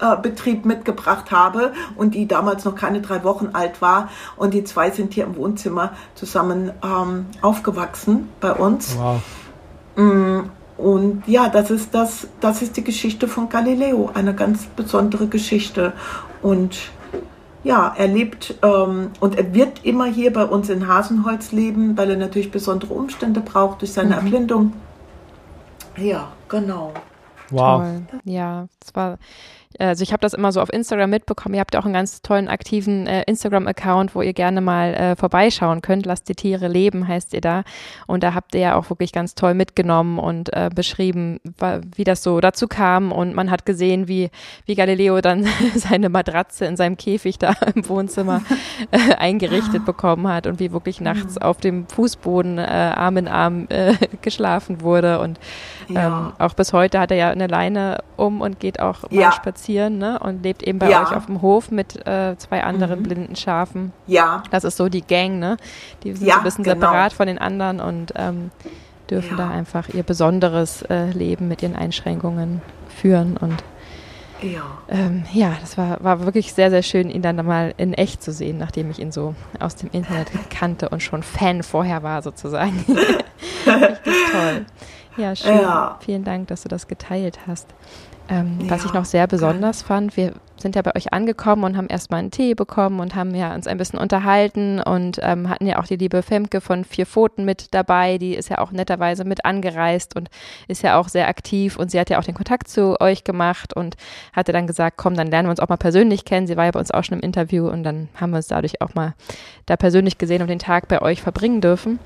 [0.00, 4.90] Schlachtbetrieb mitgebracht habe und die damals noch keine drei Wochen alt war und die zwei
[4.90, 8.96] sind hier im Wohnzimmer zusammen ähm, aufgewachsen bei uns.
[8.98, 9.22] Wow.
[10.76, 15.92] Und ja, das ist das, das ist die Geschichte von Galileo, eine ganz besondere Geschichte.
[16.40, 16.78] Und
[17.62, 22.10] ja, er lebt ähm, und er wird immer hier bei uns in Hasenholz leben, weil
[22.10, 24.72] er natürlich besondere Umstände braucht durch seine Erblindung.
[25.98, 26.94] Ja, genau.
[27.50, 27.82] Wow.
[27.82, 28.20] Toll.
[28.24, 29.18] Ja, es war,
[29.78, 31.54] also ich habe das immer so auf Instagram mitbekommen.
[31.54, 35.16] Ihr habt ja auch einen ganz tollen aktiven äh, Instagram-Account, wo ihr gerne mal äh,
[35.16, 36.06] vorbeischauen könnt.
[36.06, 37.62] Lasst die Tiere leben, heißt ihr da.
[38.06, 41.38] Und da habt ihr ja auch wirklich ganz toll mitgenommen und äh, beschrieben,
[41.94, 43.12] wie das so dazu kam.
[43.12, 44.30] Und man hat gesehen, wie,
[44.66, 48.42] wie Galileo dann seine Matratze in seinem Käfig da im Wohnzimmer
[48.90, 53.66] äh, eingerichtet bekommen hat und wie wirklich nachts auf dem Fußboden äh, Arm in Arm
[53.68, 55.20] äh, geschlafen wurde.
[55.20, 55.38] Und
[55.90, 56.06] ja.
[56.06, 59.32] ähm, auch bis heute hat er ja eine Leine um und geht auch mal ja.
[59.32, 60.18] spazieren ne?
[60.18, 61.02] und lebt eben bei ja.
[61.02, 63.04] euch auf dem Hof mit äh, zwei anderen mhm.
[63.04, 63.92] blinden Schafen.
[64.06, 64.42] Ja.
[64.50, 65.56] Das ist so die Gang, ne?
[66.02, 66.76] Die sind so ein bisschen genau.
[66.76, 68.50] separat von den anderen und ähm,
[69.10, 73.62] dürfen da einfach ihr besonderes äh, Leben mit ihren Einschränkungen führen und
[74.42, 74.62] ja.
[74.88, 78.32] Ähm, ja, das war, war wirklich sehr, sehr schön, ihn dann mal in echt zu
[78.32, 82.84] sehen, nachdem ich ihn so aus dem Internet kannte und schon Fan vorher war, sozusagen.
[83.66, 84.66] Richtig toll.
[85.16, 85.60] Ja, schön.
[85.60, 85.98] Ja.
[86.00, 87.68] Vielen Dank, dass du das geteilt hast.
[88.30, 89.88] Ähm, ja, was ich noch sehr besonders geil.
[89.88, 93.34] fand, wir sind ja bei euch angekommen und haben erstmal einen Tee bekommen und haben
[93.34, 97.06] ja uns ein bisschen unterhalten und ähm, hatten ja auch die liebe Femke von Vier
[97.06, 100.28] Pfoten mit dabei, die ist ja auch netterweise mit angereist und
[100.68, 103.74] ist ja auch sehr aktiv und sie hat ja auch den Kontakt zu euch gemacht
[103.74, 103.96] und
[104.32, 106.46] hatte dann gesagt, komm, dann lernen wir uns auch mal persönlich kennen.
[106.46, 108.80] Sie war ja bei uns auch schon im Interview und dann haben wir uns dadurch
[108.80, 109.14] auch mal
[109.66, 111.98] da persönlich gesehen und den Tag bei euch verbringen dürfen.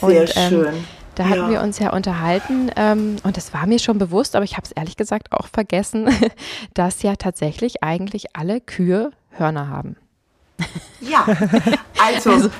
[0.00, 0.84] Sehr und, ähm, schön.
[1.14, 1.50] Da hatten ja.
[1.50, 4.72] wir uns ja unterhalten ähm, und es war mir schon bewusst, aber ich habe es
[4.72, 6.08] ehrlich gesagt auch vergessen,
[6.74, 9.96] dass ja tatsächlich eigentlich alle Kühe Hörner haben.
[11.00, 11.24] Ja,
[12.02, 12.50] also, also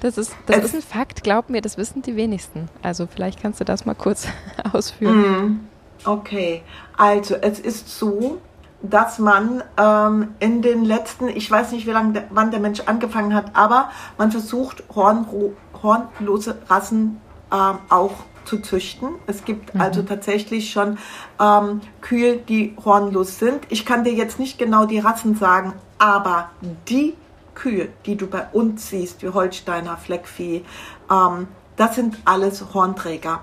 [0.00, 2.68] das, ist, das ist ein Fakt, glaub mir, das wissen die wenigsten.
[2.82, 4.28] Also vielleicht kannst du das mal kurz
[4.72, 5.18] ausführen.
[5.20, 5.60] Mm,
[6.04, 6.62] okay,
[6.96, 8.40] also es ist so,
[8.82, 13.34] dass man ähm, in den letzten, ich weiß nicht, wie lange wann der Mensch angefangen
[13.34, 17.20] hat, aber man versucht hornro, hornlose Rassen
[17.52, 18.12] ähm, auch
[18.44, 19.10] zu züchten.
[19.26, 19.80] Es gibt mhm.
[19.80, 20.98] also tatsächlich schon
[21.40, 23.60] ähm, Kühe, die hornlos sind.
[23.68, 26.50] Ich kann dir jetzt nicht genau die Rassen sagen, aber
[26.88, 27.14] die
[27.54, 30.64] Kühe, die du bei uns siehst, wie Holsteiner, Fleckvieh,
[31.10, 33.40] ähm, das sind alles Hornträger.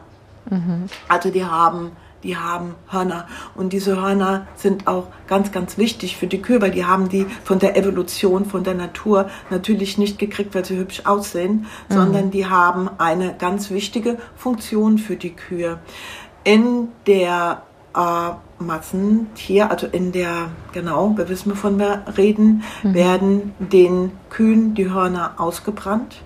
[0.50, 0.88] Mhm.
[1.08, 1.92] Also die haben
[2.26, 3.28] die haben Hörner.
[3.54, 7.28] Und diese Hörner sind auch ganz, ganz wichtig für die Kühe, weil die haben die
[7.44, 11.94] von der Evolution, von der Natur natürlich nicht gekriegt, weil sie hübsch aussehen, mhm.
[11.94, 15.80] sondern die haben eine ganz wichtige Funktion für die Kühe.
[16.44, 17.62] In der
[17.96, 18.32] äh,
[18.64, 22.94] Massentier, also in der, genau, wir wissen, wovon wir reden, mhm.
[22.94, 26.22] werden den Kühen die Hörner ausgebrannt.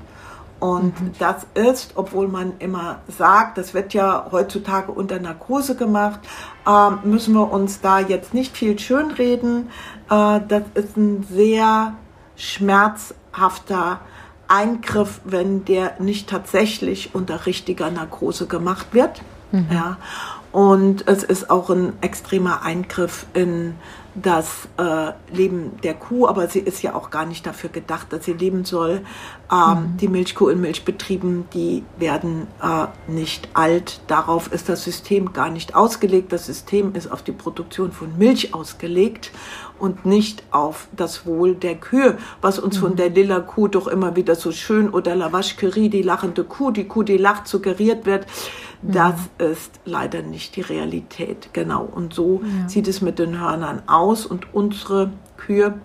[0.59, 1.11] Und mhm.
[1.19, 6.19] das ist, obwohl man immer sagt, das wird ja heutzutage unter Narkose gemacht,
[6.67, 9.69] äh, müssen wir uns da jetzt nicht viel schönreden.
[10.09, 11.93] Äh, das ist ein sehr
[12.35, 14.01] schmerzhafter
[14.47, 19.21] Eingriff, wenn der nicht tatsächlich unter richtiger Narkose gemacht wird.
[19.51, 19.67] Mhm.
[19.71, 19.97] Ja.
[20.51, 23.75] Und es ist auch ein extremer Eingriff in
[24.21, 28.25] das äh, Leben der Kuh, aber sie ist ja auch gar nicht dafür gedacht, dass
[28.25, 29.01] sie leben soll.
[29.51, 29.97] Ähm, mhm.
[29.97, 34.01] Die Milchkuh in Milchbetrieben, die werden äh, nicht alt.
[34.07, 36.31] Darauf ist das System gar nicht ausgelegt.
[36.31, 39.31] Das System ist auf die Produktion von Milch ausgelegt
[39.79, 42.81] und nicht auf das Wohl der Kühe, was uns mhm.
[42.81, 46.43] von der lila Kuh doch immer wieder so schön oder la vache Curie, die lachende
[46.43, 48.25] Kuh, die Kuh, die lacht, suggeriert wird.
[48.81, 49.45] Das mhm.
[49.51, 51.49] ist leider nicht die Realität.
[51.53, 51.83] Genau.
[51.83, 52.69] Und so ja.
[52.69, 54.25] sieht es mit den Hörnern aus.
[54.25, 55.75] Und unsere Kühe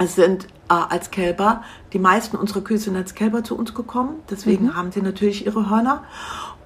[0.00, 4.16] sind äh, als Kälber, die meisten unserer Kühe sind als Kälber zu uns gekommen.
[4.30, 4.76] Deswegen mhm.
[4.76, 6.04] haben sie natürlich ihre Hörner.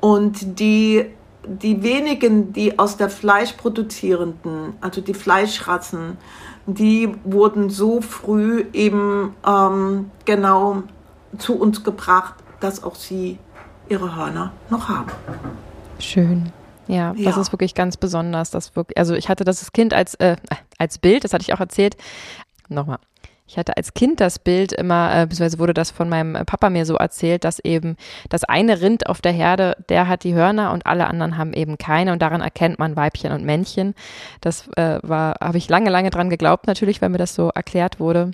[0.00, 1.06] Und die
[1.46, 6.16] die wenigen, die aus der Fleischproduzierenden, also die Fleischrassen,
[6.66, 10.84] die wurden so früh eben ähm, genau
[11.38, 13.38] zu uns gebracht, dass auch sie
[13.88, 15.10] ihre Hörner noch haben.
[15.98, 16.52] Schön.
[16.88, 18.50] Ja, ja, das ist wirklich ganz besonders.
[18.50, 20.36] Das wirklich, also ich hatte das als Kind als, äh,
[20.78, 21.96] als Bild, das hatte ich auch erzählt.
[22.68, 22.98] Nochmal.
[23.46, 26.86] Ich hatte als Kind das Bild immer, äh, beziehungsweise wurde das von meinem Papa mir
[26.86, 27.96] so erzählt, dass eben
[28.30, 31.76] das eine Rind auf der Herde, der hat die Hörner und alle anderen haben eben
[31.76, 33.94] keine und daran erkennt man Weibchen und Männchen.
[34.40, 38.00] Das äh, war, habe ich lange, lange dran geglaubt natürlich, weil mir das so erklärt
[38.00, 38.30] wurde.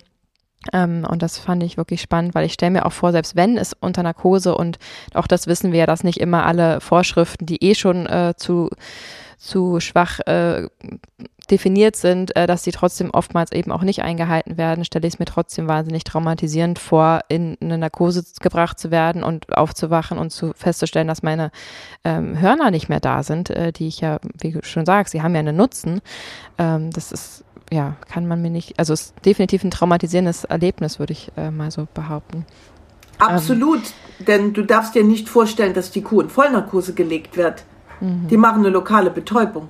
[0.73, 3.57] Ähm, und das fand ich wirklich spannend, weil ich stelle mir auch vor, selbst wenn
[3.57, 4.77] es unter Narkose und
[5.13, 8.69] auch das wissen wir ja, dass nicht immer alle Vorschriften, die eh schon äh, zu,
[9.37, 10.67] zu schwach äh,
[11.49, 15.19] definiert sind, äh, dass sie trotzdem oftmals eben auch nicht eingehalten werden, stelle ich es
[15.19, 20.53] mir trotzdem wahnsinnig traumatisierend vor, in eine Narkose gebracht zu werden und aufzuwachen und zu
[20.55, 21.51] festzustellen, dass meine
[22.03, 25.21] ähm, Hörner nicht mehr da sind, äh, die ich ja, wie du schon sagst, sie
[25.21, 26.01] haben ja einen Nutzen.
[26.57, 30.99] Ähm, das ist ja, kann man mir nicht, also es ist definitiv ein traumatisierendes Erlebnis,
[30.99, 32.45] würde ich äh, mal so behaupten.
[33.19, 33.81] Absolut,
[34.19, 34.25] ähm.
[34.25, 37.63] denn du darfst dir nicht vorstellen, dass die Kuh in Vollnarkose gelegt wird.
[37.99, 38.27] Mhm.
[38.29, 39.67] Die machen eine lokale Betäubung.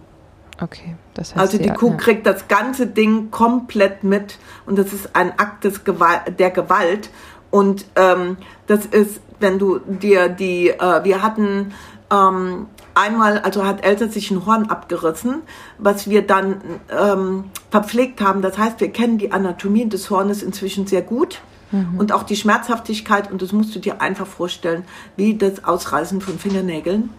[0.61, 1.95] Okay, das heißt, also die Kuh ja.
[1.95, 7.09] kriegt das ganze Ding komplett mit und das ist ein Akt des Gewalt, der Gewalt
[7.49, 11.73] und ähm, das ist, wenn du dir die, äh, wir hatten
[12.11, 12.67] ähm,
[12.99, 15.41] einmal, also hat Elsa sich ein Horn abgerissen,
[15.77, 18.41] was wir dann ähm, verpflegt haben.
[18.41, 21.39] Das heißt, wir kennen die Anatomie des Hornes inzwischen sehr gut.
[21.71, 21.99] Mhm.
[21.99, 24.83] Und auch die Schmerzhaftigkeit, und das musst du dir einfach vorstellen,
[25.15, 27.11] wie das Ausreißen von Fingernägeln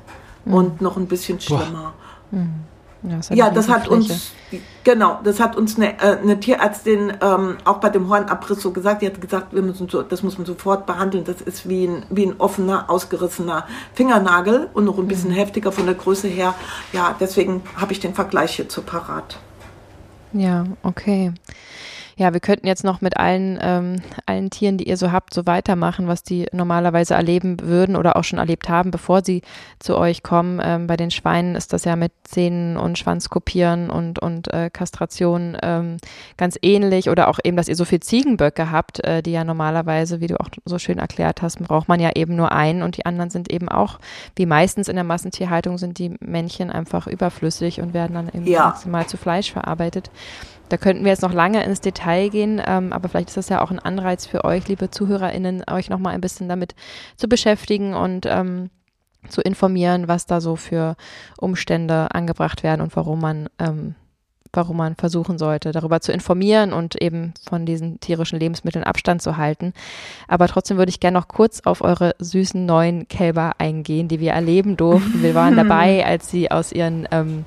[0.45, 0.55] mhm.
[0.55, 1.95] und noch ein bisschen schlimmer.
[2.31, 2.55] Mhm.
[3.03, 4.33] Ja, das, ja, das hat uns,
[4.85, 9.01] genau, das hat uns eine, äh, eine Tierärztin ähm, auch bei dem Hornabriss so gesagt.
[9.01, 11.25] Die hat gesagt, wir müssen so, das muss man sofort behandeln.
[11.25, 15.37] Das ist wie ein, wie ein offener, ausgerissener Fingernagel und noch ein bisschen mhm.
[15.37, 16.55] heftiger von der Größe her.
[16.93, 19.39] Ja, deswegen habe ich den Vergleich hier zu parat.
[20.33, 21.33] Ja, okay.
[22.21, 23.97] Ja, wir könnten jetzt noch mit allen, ähm,
[24.27, 28.25] allen Tieren, die ihr so habt, so weitermachen, was die normalerweise erleben würden oder auch
[28.25, 29.41] schon erlebt haben, bevor sie
[29.79, 30.61] zu euch kommen.
[30.63, 35.57] Ähm, bei den Schweinen ist das ja mit Zähnen und Schwanzkopieren und, und äh, Kastration
[35.63, 35.97] ähm,
[36.37, 37.09] ganz ähnlich.
[37.09, 40.39] Oder auch eben, dass ihr so viel Ziegenböcke habt, äh, die ja normalerweise, wie du
[40.39, 43.51] auch so schön erklärt hast, braucht man ja eben nur einen und die anderen sind
[43.51, 43.99] eben auch,
[44.37, 48.67] wie meistens in der Massentierhaltung, sind die Männchen einfach überflüssig und werden dann eben ja.
[48.67, 50.11] maximal zu Fleisch verarbeitet.
[50.71, 53.61] Da könnten wir jetzt noch lange ins Detail gehen, ähm, aber vielleicht ist das ja
[53.61, 56.77] auch ein Anreiz für euch, liebe ZuhörerInnen, euch nochmal ein bisschen damit
[57.17, 58.71] zu beschäftigen und ähm,
[59.29, 60.97] zu informieren, was da so für
[61.39, 63.97] Umstände angebracht werden und warum man ähm,
[64.53, 69.37] warum man versuchen sollte, darüber zu informieren und eben von diesen tierischen Lebensmitteln Abstand zu
[69.37, 69.73] halten.
[70.27, 74.33] Aber trotzdem würde ich gerne noch kurz auf eure süßen neuen Kälber eingehen, die wir
[74.33, 75.23] erleben durften.
[75.23, 77.45] Wir waren dabei, als sie aus ihren ähm,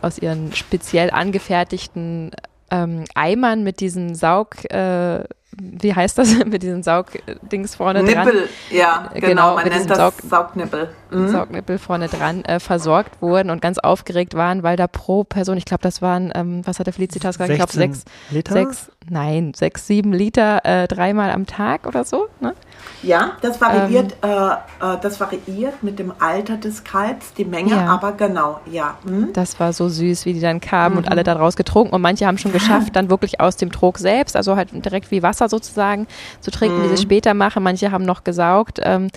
[0.00, 2.32] aus ihren speziell angefertigten
[2.72, 5.24] ähm, Eimern mit diesem Saug, äh,
[5.58, 8.26] wie heißt das, mit diesen Saugdings vorne Nippel, dran.
[8.26, 10.88] Nippel, ja, genau, genau man nennt das Saug Saugnippel.
[11.10, 11.28] Mhm.
[11.28, 15.66] Saugnippel vorne dran äh, versorgt wurden und ganz aufgeregt waren, weil da pro Person, ich
[15.66, 17.50] glaube, das waren, ähm, was hat der Felicitas gesagt?
[17.50, 18.52] Ich glaube, sechs, Liter?
[18.54, 22.28] sechs, nein, sechs, sieben Liter äh, dreimal am Tag oder so.
[22.40, 22.54] Ne?
[23.02, 27.72] Ja, das variiert, ähm, äh, äh, das variiert mit dem Alter des Kalbs, die Menge,
[27.72, 27.86] ja.
[27.86, 28.96] aber genau, ja.
[29.04, 29.32] Mhm.
[29.32, 30.98] Das war so süß, wie die dann kamen mhm.
[30.98, 31.94] und alle daraus getrunken.
[31.94, 35.22] Und manche haben schon geschafft, dann wirklich aus dem Trog selbst, also halt direkt wie
[35.22, 36.06] Wasser sozusagen
[36.40, 36.84] zu trinken, mhm.
[36.84, 37.62] wie sie es später machen.
[37.62, 38.80] Manche haben noch gesaugt.
[38.82, 39.08] Ähm,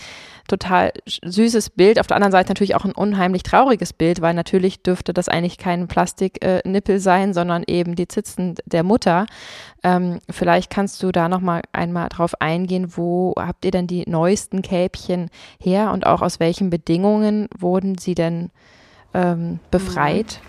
[0.48, 2.00] total süßes Bild.
[2.00, 5.58] Auf der anderen Seite natürlich auch ein unheimlich trauriges Bild, weil natürlich dürfte das eigentlich
[5.58, 9.26] kein Plastiknippel äh, sein, sondern eben die Zitzen der Mutter.
[9.84, 14.04] Ähm, vielleicht kannst du da noch mal einmal drauf eingehen, wo habt ihr denn die
[14.08, 15.30] neuesten Kälbchen
[15.60, 18.52] her und auch aus welchen Bedingungen wurden sie denn
[19.14, 20.42] ähm, befreit?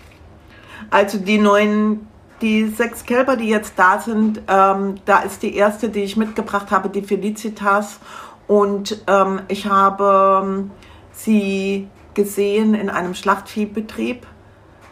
[0.91, 2.07] Also die neuen
[2.41, 6.71] die sechs Kälber, die jetzt da sind, ähm, da ist die erste, die ich mitgebracht
[6.71, 7.99] habe, die Felicitas.
[8.47, 10.71] Und ähm, ich habe ähm,
[11.11, 14.25] sie gesehen in einem Schlachtviehbetrieb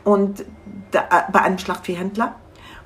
[0.04, 0.46] und
[0.92, 2.36] da, äh, bei einem Schlachtviehhändler.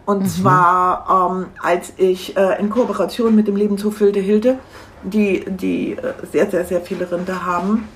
[0.06, 0.28] Und mhm.
[0.28, 4.60] zwar, ähm, als ich äh, in Kooperation mit dem Lebenshof Wilde Hilde,
[5.04, 7.88] die, die äh, sehr, sehr, sehr viele Rinder haben,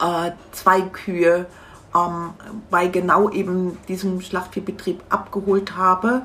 [0.00, 1.46] äh, zwei Kühe
[1.94, 2.30] ähm,
[2.70, 6.22] bei genau eben diesem Schlachtviehbetrieb abgeholt habe.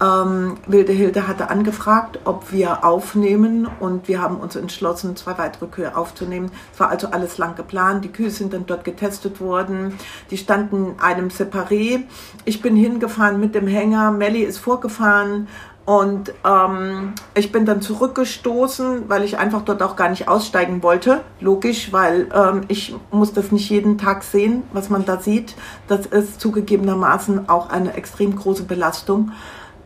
[0.00, 5.66] Ähm, Wilde Hilde hatte angefragt, ob wir aufnehmen und wir haben uns entschlossen, zwei weitere
[5.66, 6.50] Kühe aufzunehmen.
[6.72, 8.04] Es war also alles lang geplant.
[8.04, 9.94] Die Kühe sind dann dort getestet worden.
[10.30, 12.02] Die standen einem Separé.
[12.44, 14.12] Ich bin hingefahren mit dem Hänger.
[14.12, 15.48] Melly ist vorgefahren.
[15.88, 21.22] Und ähm, ich bin dann zurückgestoßen, weil ich einfach dort auch gar nicht aussteigen wollte.
[21.40, 25.54] Logisch, weil ähm, ich muss das nicht jeden Tag sehen, was man da sieht.
[25.86, 29.32] Das ist zugegebenermaßen auch eine extrem große Belastung.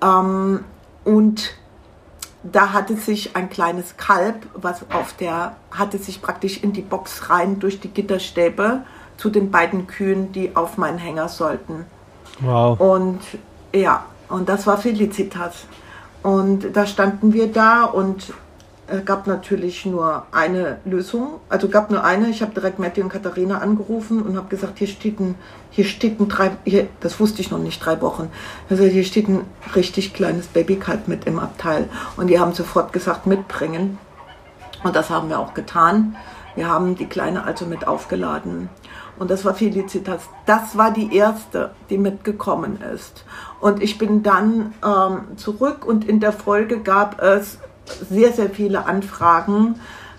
[0.03, 0.65] Ähm,
[1.05, 1.55] und
[2.43, 7.31] da hatte sich ein kleines Kalb, was auf der, hatte sich praktisch in die Box
[7.31, 8.83] rein durch die Gitterstäbe
[9.17, 11.87] zu den beiden Kühen, die auf meinen Hänger sollten.
[12.41, 12.79] Wow.
[12.81, 13.21] Und
[13.73, 15.67] ja, und das war Felicitas.
[16.23, 18.33] Und da standen wir da und
[19.01, 21.41] gab natürlich nur eine Lösung.
[21.49, 22.29] Also gab nur eine.
[22.29, 25.35] Ich habe direkt Matti und Katharina angerufen und habe gesagt, hier steht ein,
[25.71, 28.31] hier steht ein drei, hier, das wusste ich noch nicht, drei Wochen.
[28.69, 31.89] Also hier steht ein richtig kleines Babykalb mit im Abteil.
[32.17, 33.99] Und die haben sofort gesagt, mitbringen.
[34.85, 36.17] Und das haben wir auch getan.
[36.55, 38.69] Wir haben die Kleine also mit aufgeladen.
[39.19, 40.29] Und das war Felicitas.
[40.47, 43.25] Das war die erste, die mitgekommen ist.
[43.61, 47.59] Und ich bin dann ähm, zurück und in der Folge gab es
[48.11, 49.77] sehr, sehr viele Anfragen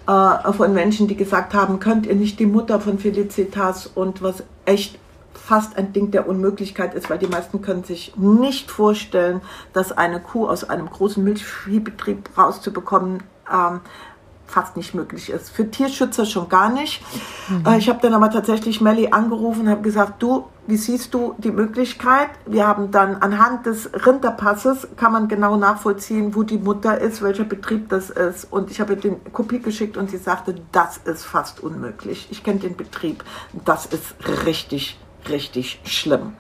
[0.07, 3.87] äh, von Menschen, die gesagt haben, könnt ihr nicht die Mutter von Felicitas?
[3.87, 4.99] Und was echt
[5.33, 9.41] fast ein Ding der Unmöglichkeit ist, weil die meisten können sich nicht vorstellen,
[9.73, 13.81] dass eine Kuh aus einem großen Milchviehbetrieb rauszubekommen, ähm,
[14.53, 15.49] fast nicht möglich ist.
[15.49, 17.01] Für Tierschützer schon gar nicht.
[17.49, 17.65] Mhm.
[17.65, 21.35] Äh, ich habe dann aber tatsächlich Melly angerufen und habe gesagt, du, wie siehst du
[21.39, 22.29] die Möglichkeit?
[22.45, 27.43] Wir haben dann anhand des Rinderpasses kann man genau nachvollziehen, wo die Mutter ist, welcher
[27.43, 28.45] Betrieb das ist.
[28.45, 32.27] Und ich habe ihr den Kopie geschickt und sie sagte, das ist fast unmöglich.
[32.29, 33.23] Ich kenne den Betrieb.
[33.65, 34.99] Das ist richtig,
[35.29, 36.33] richtig schlimm.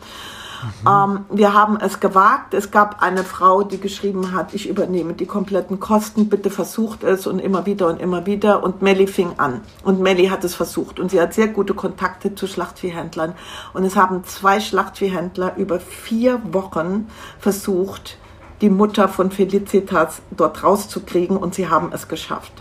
[0.63, 0.87] Mhm.
[0.87, 2.53] Ähm, wir haben es gewagt.
[2.53, 7.27] Es gab eine Frau, die geschrieben hat, ich übernehme die kompletten Kosten, bitte versucht es
[7.27, 8.63] und immer wieder und immer wieder.
[8.63, 9.61] Und Melly fing an.
[9.83, 10.99] Und Melly hat es versucht.
[10.99, 13.33] Und sie hat sehr gute Kontakte zu Schlachtviehhändlern.
[13.73, 17.07] Und es haben zwei Schlachtviehhändler über vier Wochen
[17.39, 18.17] versucht,
[18.61, 22.53] die Mutter von Felicitas dort rauszukriegen und sie haben es geschafft.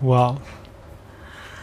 [0.00, 0.36] Wow.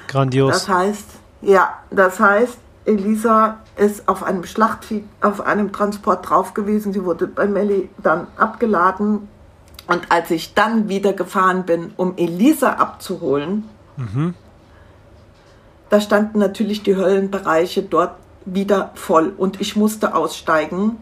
[0.07, 0.51] Grandios.
[0.51, 1.05] Das heißt,
[1.41, 2.57] ja, das heißt,
[2.89, 6.91] Elisa ist auf einem Schlachtvieh, auf einem Transport drauf gewesen.
[6.91, 9.27] Sie wurde bei Melli dann abgeladen.
[9.87, 13.63] Und als ich dann wieder gefahren bin, um Elisa abzuholen,
[13.95, 14.33] mhm.
[15.89, 18.15] da standen natürlich die Höllenbereiche dort
[18.45, 20.97] wieder voll und ich musste aussteigen.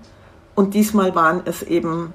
[0.55, 2.13] Und diesmal waren es eben,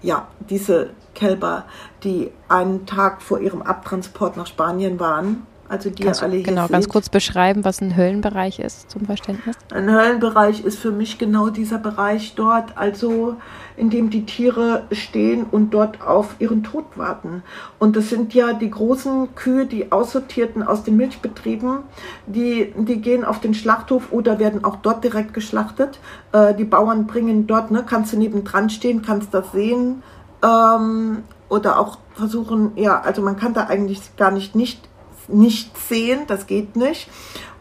[0.00, 1.64] ja, diese Kälber,
[2.04, 6.62] die einen Tag vor ihrem Abtransport nach Spanien waren also die Kannst alle hier Genau,
[6.62, 6.72] seht.
[6.72, 9.56] ganz kurz beschreiben, was ein Höllenbereich ist zum Verständnis.
[9.72, 13.36] Ein Höllenbereich ist für mich genau dieser Bereich dort, also
[13.76, 17.42] in dem die Tiere stehen und dort auf ihren Tod warten.
[17.78, 21.78] Und das sind ja die großen Kühe, die aussortierten aus den Milchbetrieben,
[22.26, 25.98] die, die gehen auf den Schlachthof oder werden auch dort direkt geschlachtet.
[26.32, 30.02] Äh, die Bauern bringen dort, ne, kannst du nebendran stehen, kannst das sehen.
[30.44, 34.88] Ähm, oder auch versuchen, ja, also man kann da eigentlich gar nicht nicht
[35.28, 37.08] nicht sehen, das geht nicht.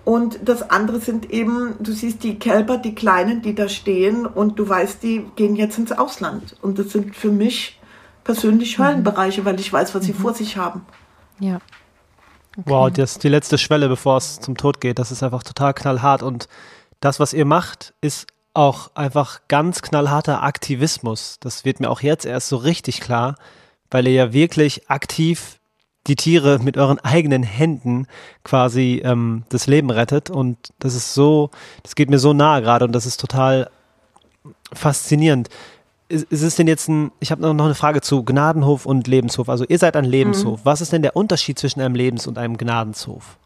[0.06, 4.60] Und das andere sind eben, du siehst die Kälber, die Kleinen, die da stehen und
[4.60, 6.58] du weißt, die gehen jetzt ins Ausland.
[6.62, 7.80] Und das sind für mich
[8.24, 8.84] persönlich mhm.
[8.84, 10.18] Höllenbereiche, weil ich weiß, was sie mhm.
[10.18, 10.86] vor sich haben.
[11.40, 11.60] Ja.
[12.58, 12.70] Okay.
[12.70, 15.00] Wow, das ist die letzte Schwelle, bevor es zum Tod geht.
[15.00, 16.22] Das ist einfach total knallhart.
[16.22, 16.48] Und
[17.00, 21.38] das, was ihr macht, ist auch einfach ganz knallharter Aktivismus.
[21.40, 23.36] Das wird mir auch jetzt erst so richtig klar,
[23.90, 25.60] weil ihr ja wirklich aktiv
[26.08, 28.08] die Tiere mit euren eigenen Händen
[28.44, 30.30] quasi ähm, das Leben rettet.
[30.30, 31.50] Und das ist so,
[31.82, 33.70] das geht mir so nahe gerade und das ist total
[34.74, 35.50] faszinierend.
[36.10, 39.48] Ist, ist es denn jetzt ein, ich habe noch eine Frage zu Gnadenhof und Lebenshof.
[39.48, 40.60] Also ihr seid ein Lebenshof.
[40.60, 40.66] Mhm.
[40.66, 43.38] Was ist denn der Unterschied zwischen einem Lebens- und einem Gnadenshof?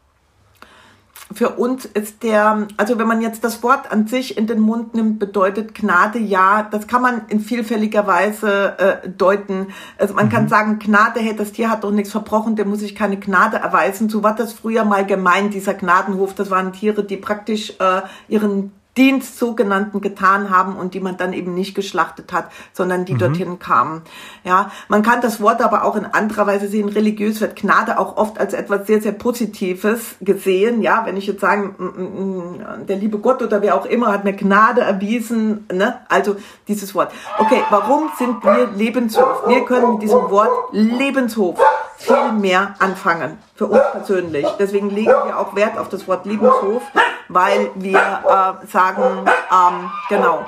[1.32, 4.94] Für uns ist der, also wenn man jetzt das Wort an sich in den Mund
[4.94, 9.68] nimmt, bedeutet Gnade ja, das kann man in vielfältiger Weise äh, deuten.
[9.98, 10.30] Also man mhm.
[10.30, 13.58] kann sagen, Gnade, hey, das Tier hat doch nichts verbrochen, der muss sich keine Gnade
[13.58, 14.08] erweisen.
[14.08, 16.34] So war das früher mal gemeint, dieser Gnadenhof.
[16.34, 21.32] Das waren Tiere, die praktisch äh, ihren Dienst sogenannten getan haben und die man dann
[21.32, 23.18] eben nicht geschlachtet hat, sondern die mhm.
[23.18, 24.02] dorthin kamen.
[24.42, 26.88] Ja, man kann das Wort aber auch in anderer Weise sehen.
[26.88, 30.82] Religiös wird Gnade auch oft als etwas sehr, sehr Positives gesehen.
[30.82, 32.56] Ja, wenn ich jetzt sagen,
[32.88, 36.00] der liebe Gott oder wer auch immer hat mir Gnade erwiesen, ne?
[36.08, 36.36] Also
[36.66, 37.12] dieses Wort.
[37.38, 39.46] Okay, warum sind wir Lebenshof?
[39.46, 41.60] Wir können mit diesem Wort Lebenshof
[41.98, 44.46] viel mehr anfangen für uns persönlich.
[44.58, 46.82] Deswegen legen wir auch Wert auf das Wort Lebenshof,
[47.28, 50.44] weil wir äh, sagen, ähm, genau,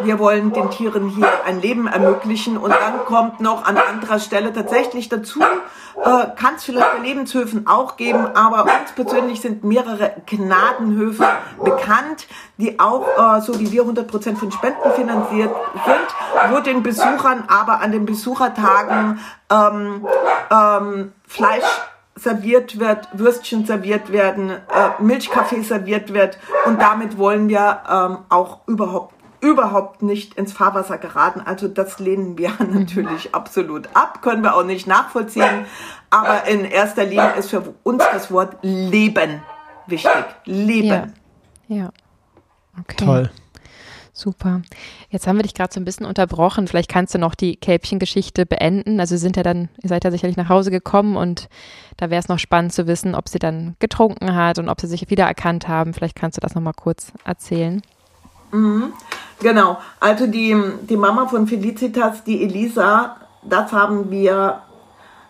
[0.00, 2.56] wir wollen den Tieren hier ein Leben ermöglichen.
[2.56, 7.66] Und dann kommt noch an anderer Stelle tatsächlich dazu, äh, kann es vielleicht bei Lebenshöfen
[7.66, 11.26] auch geben, aber uns persönlich sind mehrere Gnadenhöfe
[11.62, 12.26] bekannt,
[12.58, 15.54] die auch, äh, so wie wir 100% von Spenden finanziert
[15.86, 19.20] sind, wo den Besuchern aber an den Besuchertagen
[19.50, 20.06] ähm,
[20.50, 21.64] ähm, Fleisch
[22.16, 26.38] serviert wird, Würstchen serviert werden, äh, Milchkaffee serviert wird.
[26.64, 31.40] Und damit wollen wir ähm, auch überhaupt überhaupt nicht ins Fahrwasser geraten.
[31.40, 35.66] Also das lehnen wir natürlich absolut ab, können wir auch nicht nachvollziehen.
[36.10, 39.42] Aber in erster Linie ist für uns das Wort Leben
[39.86, 40.12] wichtig.
[40.44, 41.14] Leben.
[41.68, 41.76] Ja.
[41.76, 41.90] ja.
[42.80, 43.04] Okay.
[43.04, 43.30] Toll.
[44.12, 44.62] Super.
[45.10, 46.68] Jetzt haben wir dich gerade so ein bisschen unterbrochen.
[46.68, 48.98] Vielleicht kannst du noch die Kälbchengeschichte beenden.
[48.98, 51.50] Also sind ja dann, ihr seid ja sicherlich nach Hause gekommen und
[51.98, 54.86] da wäre es noch spannend zu wissen, ob sie dann getrunken hat und ob sie
[54.86, 55.92] sich wiedererkannt haben.
[55.92, 57.82] Vielleicht kannst du das nochmal kurz erzählen.
[58.56, 58.92] Mhm.
[59.40, 59.78] Genau.
[60.00, 64.60] Also die, die Mama von Felicitas, die Elisa, das haben wir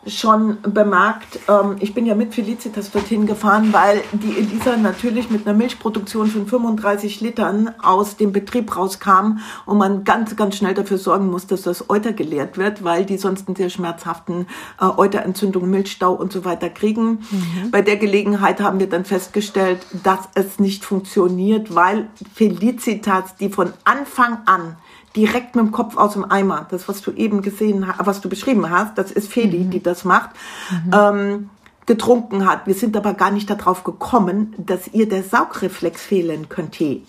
[0.06, 5.46] schon bemerkt, ähm, ich bin ja mit Felicitas dorthin gefahren, weil die Elisa natürlich mit
[5.46, 10.98] einer Milchproduktion von 35 Litern aus dem Betrieb rauskam und man ganz, ganz schnell dafür
[10.98, 14.46] sorgen muss, dass das Euter geleert wird, weil die sonst einen sehr schmerzhaften
[14.80, 17.24] äh, Euterentzündung, Milchstau und so weiter kriegen.
[17.30, 17.70] Mhm.
[17.70, 23.72] Bei der Gelegenheit haben wir dann festgestellt, dass es nicht funktioniert, weil Felicitas, die von
[23.84, 24.76] Anfang an
[25.16, 26.66] direkt mit dem Kopf aus dem Eimer.
[26.70, 29.70] Das, was du eben gesehen hast, was du beschrieben hast, das ist Feli, mhm.
[29.70, 30.30] die das macht.
[30.70, 30.90] Mhm.
[30.92, 31.50] Ähm,
[31.86, 32.66] getrunken hat.
[32.66, 37.00] Wir sind aber gar nicht darauf gekommen, dass ihr der Saugreflex fehlen könnte.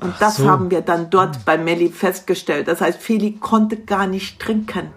[0.00, 0.48] Und Ach das so.
[0.48, 2.68] haben wir dann dort bei Melli festgestellt.
[2.68, 4.90] Das heißt, Feli konnte gar nicht trinken.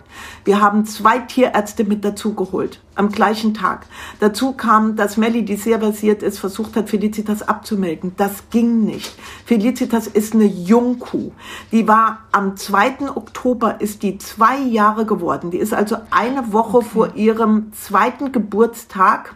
[0.45, 3.87] Wir haben zwei Tierärzte mit dazugeholt am gleichen Tag.
[4.19, 8.13] Dazu kam, dass Melli, die sehr versiert ist, versucht hat, Felicitas abzumelken.
[8.17, 9.15] Das ging nicht.
[9.45, 11.31] Felicitas ist eine Jungkuh.
[11.71, 13.11] Die war am 2.
[13.15, 15.49] Oktober, ist die zwei Jahre geworden.
[15.49, 16.87] Die ist also eine Woche okay.
[16.93, 19.35] vor ihrem zweiten Geburtstag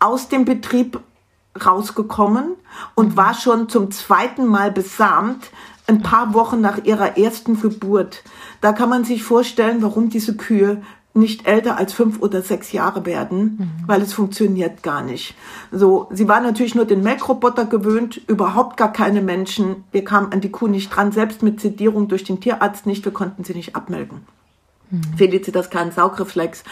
[0.00, 1.00] aus dem Betrieb
[1.64, 2.54] rausgekommen
[2.94, 5.50] und war schon zum zweiten Mal besamt,
[5.86, 8.22] ein paar Wochen nach ihrer ersten Geburt.
[8.60, 10.82] Da kann man sich vorstellen, warum diese Kühe
[11.14, 13.86] nicht älter als fünf oder sechs Jahre werden, mhm.
[13.86, 15.34] weil es funktioniert gar nicht.
[15.70, 19.84] So, sie war natürlich nur den Melkroboter gewöhnt, überhaupt gar keine Menschen.
[19.92, 23.04] Wir kamen an die Kuh nicht dran, selbst mit Sedierung durch den Tierarzt nicht.
[23.04, 24.22] Wir konnten sie nicht abmelken.
[24.92, 25.02] Mhm.
[25.16, 26.62] Felicitas keinen Saugreflex.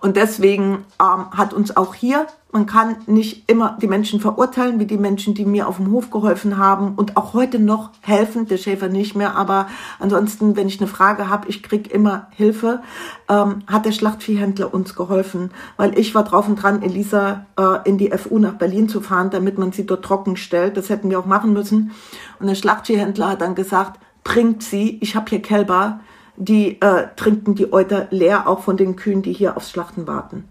[0.00, 4.86] Und deswegen ähm, hat uns auch hier man kann nicht immer die Menschen verurteilen, wie
[4.86, 8.56] die Menschen, die mir auf dem Hof geholfen haben und auch heute noch helfen, der
[8.56, 9.68] Schäfer nicht mehr, aber
[9.98, 12.82] ansonsten, wenn ich eine Frage habe, ich krieg immer Hilfe,
[13.28, 17.98] ähm, hat der Schlachtviehhändler uns geholfen, weil ich war drauf und dran, Elisa äh, in
[17.98, 20.76] die FU nach Berlin zu fahren, damit man sie dort trocken stellt.
[20.76, 21.92] Das hätten wir auch machen müssen.
[22.40, 26.00] Und der Schlachtviehhändler hat dann gesagt, bringt sie, ich habe hier Kälber,
[26.40, 30.48] die äh, trinken die Euter leer, auch von den Kühen, die hier aufs Schlachten warten.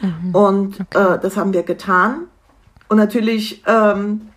[0.00, 0.34] Mhm.
[0.34, 1.14] Und okay.
[1.14, 2.28] äh, das haben wir getan.
[2.88, 4.28] Und natürlich ähm,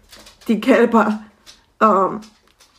[0.48, 1.20] die Kälber,
[1.80, 2.22] ähm,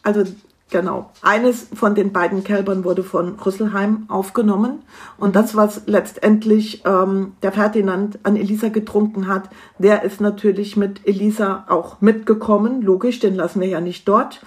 [0.03, 0.25] also
[0.69, 4.81] genau, eines von den beiden Kälbern wurde von Rüsselheim aufgenommen.
[5.17, 9.49] Und das, was letztendlich ähm, der Ferdinand an Elisa getrunken hat,
[9.79, 12.83] der ist natürlich mit Elisa auch mitgekommen.
[12.83, 14.45] Logisch, den lassen wir ja nicht dort.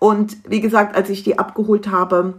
[0.00, 2.34] Und wie gesagt, als ich die abgeholt habe,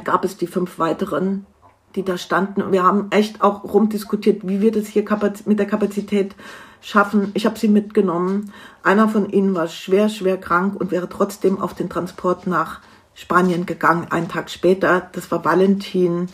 [0.00, 1.46] gab es die fünf weiteren
[1.94, 2.62] die da standen.
[2.62, 5.04] Und wir haben echt auch rumdiskutiert, wie wir das hier
[5.46, 6.34] mit der Kapazität
[6.80, 7.30] schaffen.
[7.34, 8.52] Ich habe sie mitgenommen.
[8.82, 12.80] Einer von ihnen war schwer, schwer krank und wäre trotzdem auf den Transport nach
[13.14, 15.08] Spanien gegangen, einen Tag später.
[15.12, 16.28] Das war Valentin.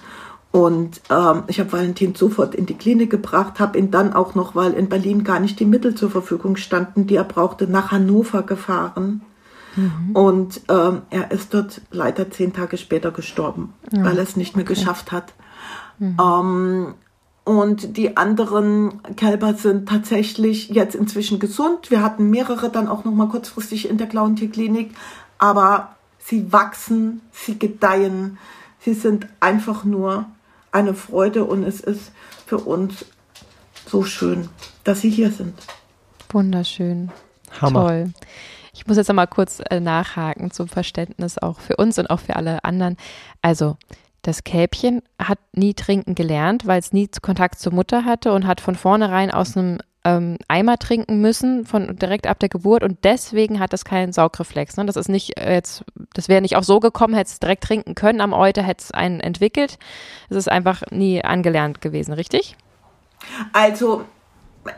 [0.51, 4.55] Und ähm, ich habe Valentin sofort in die Klinik gebracht, habe ihn dann auch noch,
[4.55, 8.43] weil in Berlin gar nicht die Mittel zur Verfügung standen, die er brauchte, nach Hannover
[8.43, 9.21] gefahren.
[9.79, 10.11] Mhm.
[10.13, 14.05] Und ähm, er ist dort leider zehn Tage später gestorben, ja.
[14.05, 14.75] weil er es nicht mehr okay.
[14.75, 15.35] geschafft hat.
[15.99, 16.17] Mhm.
[16.21, 16.95] Ähm,
[17.45, 21.91] und die anderen Kälber sind tatsächlich jetzt inzwischen gesund.
[21.91, 24.91] Wir hatten mehrere dann auch noch mal kurzfristig in der Klauentierklinik,
[25.39, 28.39] aber sie wachsen, sie gedeihen,
[28.81, 30.27] sie sind einfach nur
[30.73, 32.13] eine Freude und es ist
[32.45, 33.07] für uns
[33.87, 34.51] so schön,
[34.85, 35.55] dass sie hier sind.
[36.31, 37.11] Wunderschön.
[37.61, 37.87] Hammer.
[37.87, 38.13] Toll.
[38.79, 42.21] Ich muss jetzt noch mal kurz äh, nachhaken zum Verständnis auch für uns und auch
[42.21, 42.97] für alle anderen.
[43.43, 43.77] Also
[44.23, 48.61] das Kälbchen hat nie trinken gelernt, weil es nie Kontakt zur Mutter hatte und hat
[48.61, 53.59] von vornherein aus einem ähm, Eimer trinken müssen, von direkt ab der Geburt und deswegen
[53.59, 54.77] hat es keinen Saugreflex.
[54.77, 54.87] Ne?
[54.87, 57.97] Das ist nicht äh, jetzt, das wäre nicht auch so gekommen, hätte es direkt trinken
[57.97, 59.81] können am Euter, hätte es einen entwickelt.
[60.31, 62.57] Es ist einfach nie angelernt gewesen, richtig?
[63.53, 64.05] Also,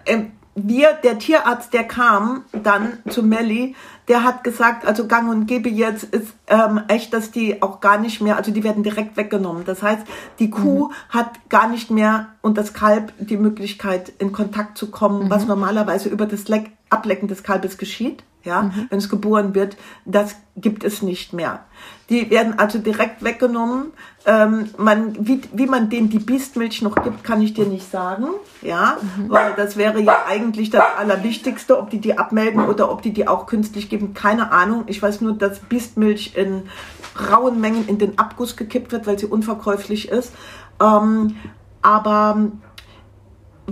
[0.07, 0.23] äh,
[0.55, 3.77] wir, der Tierarzt, der kam dann zu Melli,
[4.09, 7.99] der hat gesagt, also gang und gäbe jetzt ist ähm, echt, dass die auch gar
[7.99, 9.65] nicht mehr, also die werden direkt weggenommen.
[9.65, 10.03] Das heißt,
[10.39, 10.93] die Kuh mhm.
[11.11, 15.31] hat gar nicht mehr und das Kalb die Möglichkeit, in Kontakt zu kommen, mhm.
[15.31, 18.87] was normalerweise über das Leck, Ablecken des Kalbes geschieht ja, mhm.
[18.91, 21.65] wenn es geboren wird, das gibt es nicht mehr.
[22.11, 23.93] Die werden also direkt weggenommen.
[24.27, 28.27] Ähm, man, wie, wie man denen die Biestmilch noch gibt, kann ich dir nicht sagen,
[28.61, 29.31] ja, mhm.
[29.31, 33.27] weil das wäre ja eigentlich das Allerwichtigste, ob die die abmelden oder ob die die
[33.27, 34.85] auch künstlich geben, keine Ahnung.
[34.89, 36.65] Ich weiß nur, dass Biestmilch in
[37.31, 40.35] rauen Mengen in den Abguss gekippt wird, weil sie unverkäuflich ist.
[40.83, 41.37] Ähm,
[41.83, 42.51] aber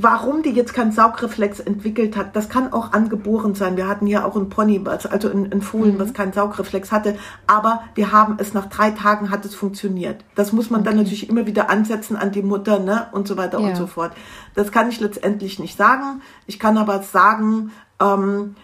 [0.03, 3.77] warum die jetzt keinen Saugreflex entwickelt hat, das kann auch angeboren sein.
[3.77, 5.99] Wir hatten ja auch ein Pony, also ein, ein Fohlen, mhm.
[5.99, 7.17] was keinen Saugreflex hatte.
[7.47, 10.25] Aber wir haben es nach drei Tagen hat es funktioniert.
[10.35, 10.91] Das muss man okay.
[10.91, 13.69] dann natürlich immer wieder ansetzen an die Mutter, ne, und so weiter ja.
[13.69, 14.13] und so fort.
[14.55, 16.23] Das kann ich letztendlich nicht sagen.
[16.47, 18.55] Ich kann aber sagen, ähm,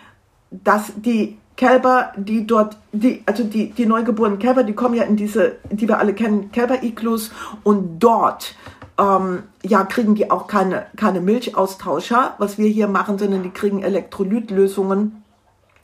[0.51, 5.17] dass die Kälber, die dort, die, also die, die neugeborenen Kälber, die kommen ja in
[5.17, 7.31] diese, die wir alle kennen, Kälber-Iglus
[7.63, 8.57] und dort
[8.99, 13.83] ähm, ja, kriegen die auch keine, keine Milchaustauscher, was wir hier machen, sondern die kriegen
[13.83, 15.25] Elektrolytlösungen,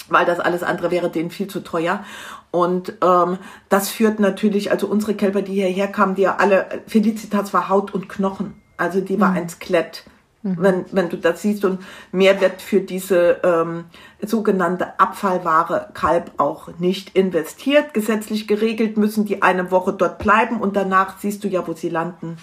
[0.08, 2.04] weil das alles andere wäre denen viel zu teuer.
[2.50, 3.38] Und ähm,
[3.68, 7.94] das führt natürlich, also unsere Kälber, die hierher kamen, die ja alle, Felicitas war Haut
[7.94, 8.54] und Knochen.
[8.76, 9.36] Also die war mhm.
[9.36, 10.04] ein Skelett.
[10.42, 10.56] Mhm.
[10.58, 11.80] Wenn, wenn du das siehst und
[12.12, 13.84] mehr wird für diese ähm,
[14.22, 17.92] sogenannte Abfallware Kalb auch nicht investiert.
[17.92, 21.90] Gesetzlich geregelt müssen die eine Woche dort bleiben und danach siehst du ja, wo sie
[21.90, 22.38] landen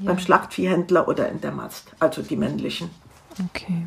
[0.00, 0.06] ja.
[0.06, 2.90] beim Schlachtviehhändler oder in der Mast, also die männlichen.
[3.38, 3.86] Okay.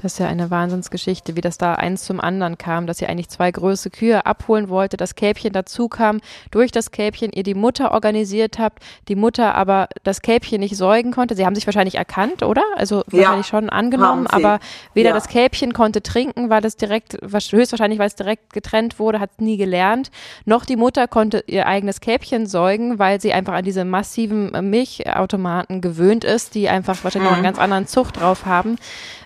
[0.00, 3.28] Das ist ja eine Wahnsinnsgeschichte, wie das da eins zum anderen kam, dass ihr eigentlich
[3.30, 6.20] zwei große Kühe abholen wollte, das Kälbchen dazu kam,
[6.52, 11.10] durch das Kälbchen ihr die Mutter organisiert habt, die Mutter aber das Kälbchen nicht säugen
[11.10, 11.34] konnte.
[11.34, 12.62] Sie haben sich wahrscheinlich erkannt, oder?
[12.76, 14.60] Also Ja, wahrscheinlich schon angenommen, aber
[14.94, 15.14] weder Ja.
[15.16, 19.38] das Kälbchen konnte trinken, weil es direkt, höchstwahrscheinlich, weil es direkt getrennt wurde, hat es
[19.40, 20.12] nie gelernt,
[20.44, 25.80] noch die Mutter konnte ihr eigenes Kälbchen säugen, weil sie einfach an diese massiven Milchautomaten
[25.80, 28.76] gewöhnt ist, die einfach wahrscheinlich noch einen ganz anderen Zucht drauf haben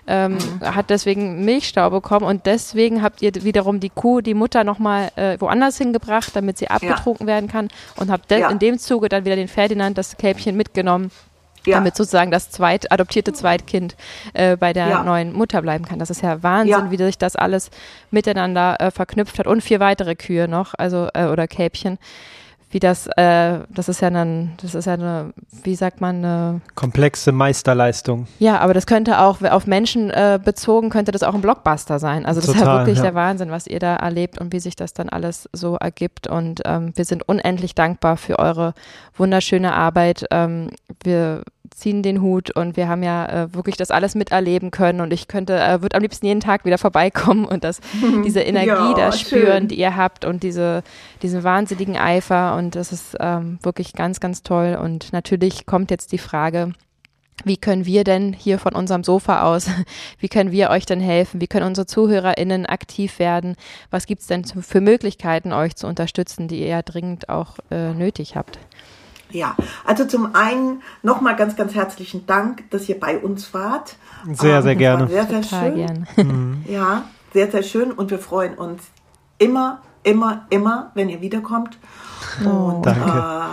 [0.07, 5.11] ähm, hat deswegen Milchstau bekommen und deswegen habt ihr wiederum die Kuh, die Mutter nochmal
[5.15, 8.49] äh, woanders hingebracht, damit sie abgetrunken werden kann und habt Ja.
[8.49, 11.11] in dem Zuge dann wieder den Ferdinand, das Kälbchen mitgenommen,
[11.65, 11.77] Ja.
[11.77, 13.95] damit sozusagen das zweit, adoptierte Zweitkind
[14.33, 15.03] äh, bei der Ja.
[15.03, 15.99] neuen Mutter bleiben kann.
[15.99, 16.91] Das ist ja Wahnsinn, Ja.
[16.91, 17.71] wie sich das alles
[18.11, 21.97] miteinander äh, verknüpft hat und vier weitere Kühe noch, also äh, oder Kälbchen.
[22.73, 25.31] Wie das, äh, das ist ja dann, das ist ja eine,
[25.63, 28.25] wie sagt man, eine Komplexe Meisterleistung.
[28.39, 32.25] ja, aber das könnte auch auf Menschen äh, bezogen, könnte das auch ein Blockbuster sein.
[32.25, 33.03] Also das ist ja Total, wirklich ja.
[33.03, 36.25] der Wahnsinn, was ihr da erlebt und wie sich das dann alles so ergibt.
[36.25, 38.73] Und ähm, wir sind unendlich dankbar für eure
[39.15, 40.25] wunderschöne Arbeit.
[40.31, 40.71] Ähm,
[41.03, 41.43] wir
[41.75, 45.27] ziehen den Hut und wir haben ja äh, wirklich das alles miterleben können und ich
[45.27, 47.79] könnte, äh, würde am liebsten jeden Tag wieder vorbeikommen und das,
[48.25, 49.67] diese Energie Ja, da spüren, schön.
[49.69, 50.83] die ihr habt und diese,
[51.21, 56.11] diesen wahnsinnigen Eifer und das ist ähm, wirklich ganz, ganz toll und natürlich kommt jetzt
[56.11, 56.73] die Frage,
[57.45, 59.67] wie können wir denn hier von unserem Sofa aus,
[60.19, 61.41] wie können wir euch denn helfen?
[61.41, 63.55] Wie können unsere ZuhörerInnen aktiv werden?
[63.89, 67.93] Was gibt's denn zu- für Möglichkeiten, euch zu unterstützen, die ihr ja dringend auch äh,
[67.93, 68.59] nötig habt?
[69.31, 73.95] Ja, also zum einen nochmal ganz, ganz herzlichen Dank, dass ihr bei uns wart.
[74.31, 75.07] Sehr, sehr es gerne.
[75.07, 75.75] Sehr, sehr Total schön.
[76.15, 76.63] gern.
[76.69, 78.83] Ja, sehr, sehr schön und wir freuen uns
[79.39, 81.77] immer, immer, immer, wenn ihr wiederkommt.
[82.43, 83.45] Und Danke.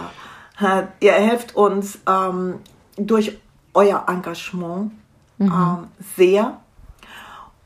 [0.60, 2.56] Äh, ihr helft uns ähm,
[2.96, 3.38] durch
[3.72, 4.92] euer Engagement
[5.38, 6.58] ähm, sehr.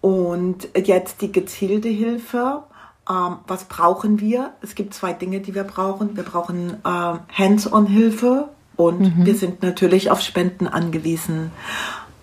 [0.01, 2.63] Und jetzt die gezielte Hilfe.
[3.09, 4.51] Ähm, was brauchen wir?
[4.63, 6.17] Es gibt zwei Dinge, die wir brauchen.
[6.17, 11.51] Wir brauchen ähm, Hands-on-Hilfe und wir sind natürlich auf Spenden angewiesen.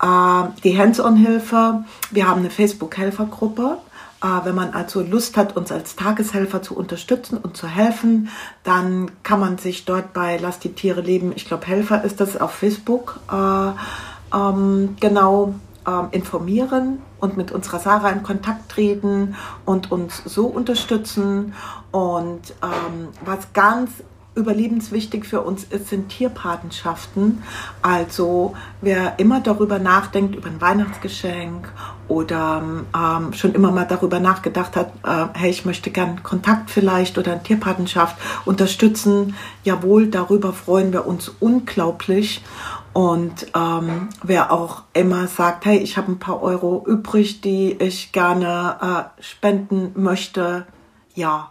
[0.02, 3.78] Ähm, die Hands-on-Hilfe, wir haben eine Facebook-Helfergruppe.
[4.22, 8.28] Äh, wenn man also Lust hat, uns als Tageshelfer zu unterstützen und zu helfen,
[8.62, 12.40] dann kann man sich dort bei Lass die Tiere leben, ich glaube Helfer ist das
[12.40, 15.54] auf Facebook, äh, ähm, genau
[15.86, 21.54] ähm, informieren und mit unserer Sarah in Kontakt treten und uns so unterstützen.
[21.90, 23.90] Und ähm, was ganz
[24.34, 27.42] überlebenswichtig für uns ist, sind Tierpatenschaften.
[27.82, 31.70] Also wer immer darüber nachdenkt, über ein Weihnachtsgeschenk
[32.12, 32.62] oder
[32.94, 37.32] ähm, schon immer mal darüber nachgedacht hat, äh, hey, ich möchte gern Kontakt vielleicht oder
[37.32, 39.34] eine Tierpatenschaft unterstützen,
[39.64, 42.44] jawohl, darüber freuen wir uns unglaublich.
[42.92, 48.12] Und ähm, wer auch immer sagt, hey, ich habe ein paar Euro übrig, die ich
[48.12, 50.66] gerne äh, spenden möchte,
[51.14, 51.50] ja,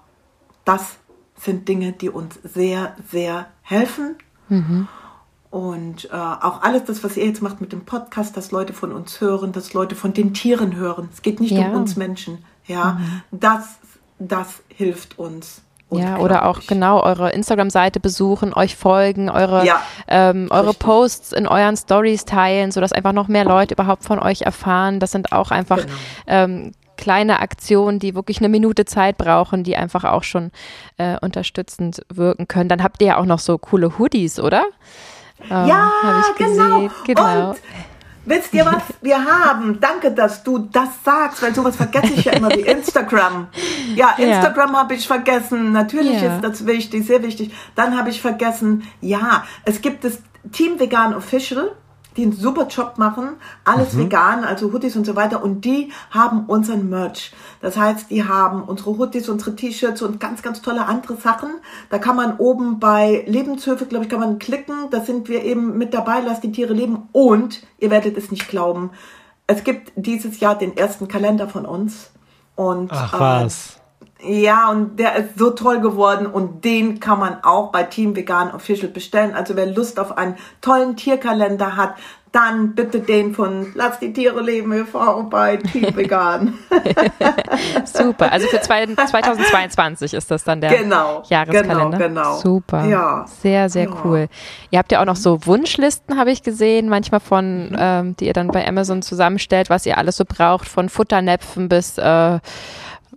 [0.64, 0.98] das
[1.38, 4.16] sind Dinge, die uns sehr, sehr helfen.
[5.52, 8.92] Und äh, auch alles das, was ihr jetzt macht mit dem Podcast, dass Leute von
[8.94, 11.10] uns hören, dass Leute von den Tieren hören.
[11.12, 11.68] Es geht nicht Ja.
[11.68, 12.44] um uns Menschen.
[12.68, 13.00] Ja,
[13.32, 13.66] das,
[14.18, 15.62] das hilft uns.
[15.94, 20.80] Ja, oder auch genau eure Instagram-Seite besuchen, euch folgen, eure, Ja, ähm, eure richtig.
[20.86, 25.02] Posts in euren Stories teilen, sodass einfach noch mehr Leute überhaupt von euch erfahren.
[25.02, 25.94] Das sind auch einfach Genau.
[26.28, 30.52] ähm, kleine Aktionen, die wirklich eine Minute Zeit brauchen, die einfach auch schon
[30.96, 32.70] äh, unterstützend wirken können.
[32.70, 34.64] Dann habt ihr ja auch noch so coole Hoodies, oder?
[35.50, 35.92] Ähm, Ja,
[36.38, 36.90] genau.
[37.06, 37.50] Genau.
[37.52, 37.58] Und
[38.26, 39.80] wisst ihr was wir haben?
[39.80, 43.48] Danke, dass du das sagst, weil sowas vergesse ich ja immer wie Instagram.
[43.96, 44.26] Ja, Ja.
[44.36, 45.72] Instagram habe ich vergessen.
[45.72, 46.36] Natürlich Ja.
[46.36, 47.52] ist das wichtig, sehr wichtig.
[47.76, 50.20] Dann habe ich vergessen, ja, es gibt das
[50.52, 51.72] Team Vegan Official.
[52.18, 55.44] Die einen super Job machen, alles vegan, also Hoodies und so weiter.
[55.44, 57.32] Und die haben unseren Merch.
[57.62, 61.52] Das heißt, die haben unsere Hoodies, unsere T-Shirts und ganz, ganz tolle andere Sachen.
[61.90, 64.90] Da kann man oben bei Lebenshöfe, glaube ich, kann man klicken.
[64.92, 66.20] Da sind wir eben mit dabei.
[66.20, 67.10] Lasst die Tiere leben.
[67.14, 68.92] Und ihr werdet es nicht glauben.
[69.48, 72.12] Es gibt dieses Jahr den ersten Kalender von uns.
[72.56, 73.81] Und Ach äh, was.
[74.24, 78.52] Ja, und der ist so toll geworden und den kann man auch bei Team Vegan
[78.54, 79.34] Official bestellen.
[79.34, 81.96] Also wer Lust auf einen tollen Tierkalender hat,
[82.32, 85.24] dann bitte den von Lass die Tiere leben e.V.
[85.24, 86.54] bei Team Vegan.
[87.86, 88.32] Super.
[88.32, 91.98] Also für zwei, 2022 ist das dann der Genau, Jahreskalender.
[91.98, 92.38] genau, genau.
[92.38, 92.86] Super.
[92.86, 93.26] Ja.
[93.42, 93.96] Sehr, sehr Ja.
[94.06, 94.28] cool.
[94.70, 98.34] Ihr habt ja auch noch so Wunschlisten, habe ich gesehen, manchmal von, ähm, die ihr
[98.34, 102.40] dann bei Amazon zusammenstellt, was ihr alles so braucht, von Futternäpfen bis äh,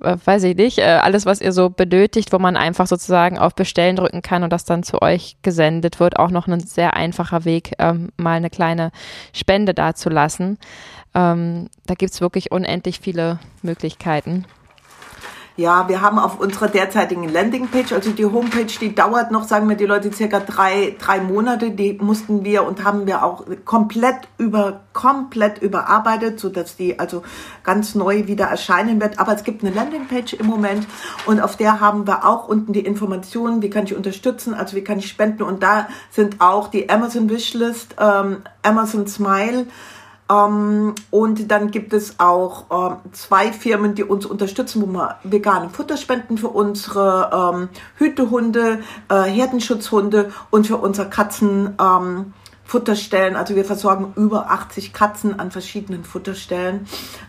[0.05, 3.55] äh, weiß ich nicht, äh, alles, was ihr so benötigt, wo man einfach sozusagen auf
[3.55, 6.19] Bestellen drücken kann und das dann zu euch gesendet wird.
[6.19, 8.91] Auch noch ein sehr einfacher Weg, ähm, mal eine kleine
[9.33, 10.59] Spende dazulassen.
[11.15, 14.47] Ähm, da gibt es wirklich unendlich viele Möglichkeiten.
[15.57, 19.77] Ja, wir haben auf unserer derzeitigen Landingpage, also die Homepage, die dauert noch, sagen wir
[19.77, 21.71] die Leute, circa drei, drei Monate.
[21.71, 27.23] Die mussten wir und haben wir auch komplett über, komplett überarbeitet, so dass die also
[27.63, 29.21] ganz neu wieder erscheinen wird.
[29.21, 30.89] Aber es gibt eine Landingpage im Moment
[31.25, 34.83] und auf der haben wir auch unten die Informationen, wie kann ich unterstützen, also wie
[34.83, 39.67] kann ich spenden und da sind auch die Amazon Wishlist, ähm, Amazon Smile,
[40.31, 45.69] ähm, und dann gibt es auch ähm, zwei Firmen, die uns unterstützen, wo wir vegane
[45.69, 51.75] Futter spenden für unsere ähm, Hütehunde, äh, Herdenschutzhunde und für unsere Katzen.
[51.81, 52.33] Ähm,
[52.67, 56.87] Futterstellen, also wir versorgen über 80 Katzen an verschiedenen Futterstellen.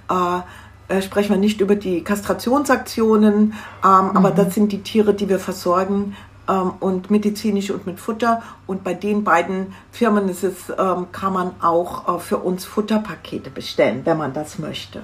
[0.09, 0.39] Äh,
[0.87, 4.17] äh, sprechen wir nicht über die Kastrationsaktionen, ähm, mhm.
[4.17, 6.15] aber das sind die Tiere, die wir versorgen
[6.49, 8.41] ähm, und medizinisch und mit Futter.
[8.67, 13.49] Und bei den beiden Firmen ist es, ähm, kann man auch äh, für uns Futterpakete
[13.49, 15.01] bestellen, wenn man das möchte.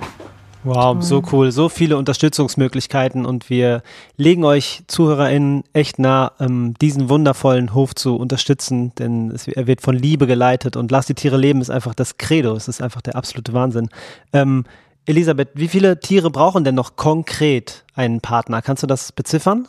[0.63, 1.51] Wow, so cool.
[1.51, 3.81] So viele Unterstützungsmöglichkeiten und wir
[4.15, 9.81] legen euch ZuhörerInnen echt nah, ähm, diesen wundervollen Hof zu unterstützen, denn es, er wird
[9.81, 12.53] von Liebe geleitet und Lass die Tiere leben ist einfach das Credo.
[12.53, 13.89] Es ist einfach der absolute Wahnsinn.
[14.33, 14.65] Ähm,
[15.07, 18.61] Elisabeth, wie viele Tiere brauchen denn noch konkret einen Partner?
[18.61, 19.67] Kannst du das beziffern?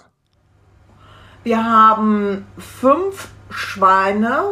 [1.45, 4.45] Wir haben fünf Schweine,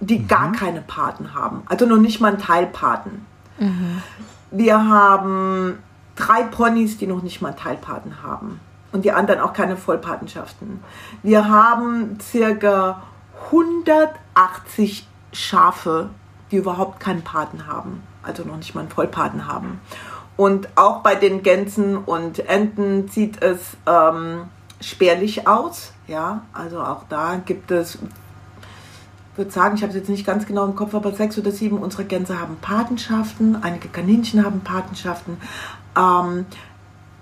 [0.00, 0.28] die mhm.
[0.28, 3.26] gar keine Paten haben, also noch nicht mal einen Teilpaten.
[3.58, 4.02] Mhm.
[4.50, 5.78] Wir haben
[6.16, 8.60] drei Ponys, die noch nicht mal einen Teilpaten haben
[8.92, 10.82] und die anderen auch keine Vollpatenschaften.
[11.22, 13.02] Wir haben circa
[13.46, 16.10] 180 Schafe,
[16.50, 19.80] die überhaupt keinen Paten haben, also noch nicht mal einen Vollpaten haben.
[20.36, 24.44] Und auch bei den Gänsen und Enten sieht es ähm,
[24.80, 25.92] spärlich aus.
[26.06, 30.46] Ja, also auch da gibt es, ich würde sagen, ich habe es jetzt nicht ganz
[30.46, 35.38] genau im Kopf, aber sechs oder sieben unserer Gänse haben Patenschaften, einige Kaninchen haben Patenschaften.
[35.96, 36.46] Ähm,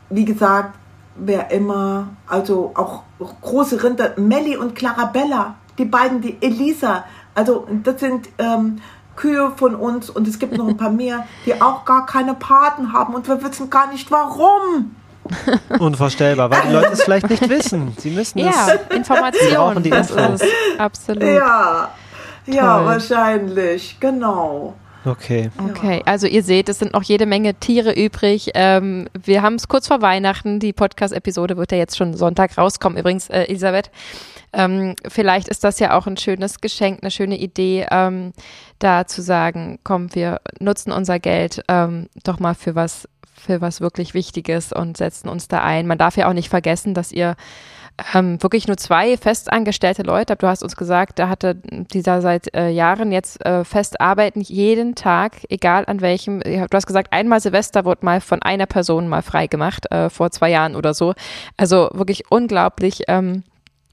[0.09, 0.79] wie gesagt,
[1.17, 3.03] wer immer, also auch
[3.43, 7.05] große Rinder, Melli und Clarabella, die beiden, die Elisa,
[7.35, 8.81] also das sind ähm,
[9.17, 12.93] Kühe von uns und es gibt noch ein paar mehr, die auch gar keine Paten
[12.93, 14.95] haben und wir wissen gar nicht warum.
[15.79, 17.95] Unvorstellbar, weil die Leute es vielleicht nicht wissen.
[17.99, 18.97] Sie müssen ja, es.
[18.97, 19.83] Informationen.
[19.83, 20.35] Die das Info.
[20.35, 20.45] ist
[20.79, 21.23] absolut.
[21.23, 21.91] Ja,
[22.47, 24.75] ja, wahrscheinlich, genau.
[25.07, 25.51] Okay.
[25.71, 28.51] Okay, also ihr seht, es sind noch jede Menge Tiere übrig.
[28.55, 30.59] Ähm, wir haben es kurz vor Weihnachten.
[30.59, 32.99] Die Podcast-Episode wird ja jetzt schon Sonntag rauskommen.
[32.99, 33.93] Übrigens, äh, Elisabeth,
[34.53, 38.33] ähm, vielleicht ist das ja auch ein schönes Geschenk, eine schöne Idee, ähm,
[38.79, 43.09] da zu sagen, komm, wir nutzen unser Geld ähm, doch mal für was
[43.39, 45.87] für was wirklich Wichtiges und setzen uns da ein.
[45.87, 47.37] Man darf ja auch nicht vergessen, dass ihr
[48.15, 50.43] ähm, wirklich nur zwei festangestellte Leute habt.
[50.43, 54.95] Du hast uns gesagt, da hatte dieser seit äh, Jahren jetzt äh, fest arbeiten, jeden
[54.95, 56.41] Tag, egal an welchem.
[56.41, 60.31] Du hast gesagt, einmal Silvester wurde mal von einer Person mal frei gemacht, äh, vor
[60.31, 61.15] zwei Jahren oder so.
[61.57, 63.03] Also wirklich unglaublich.
[63.09, 63.45] Ähm,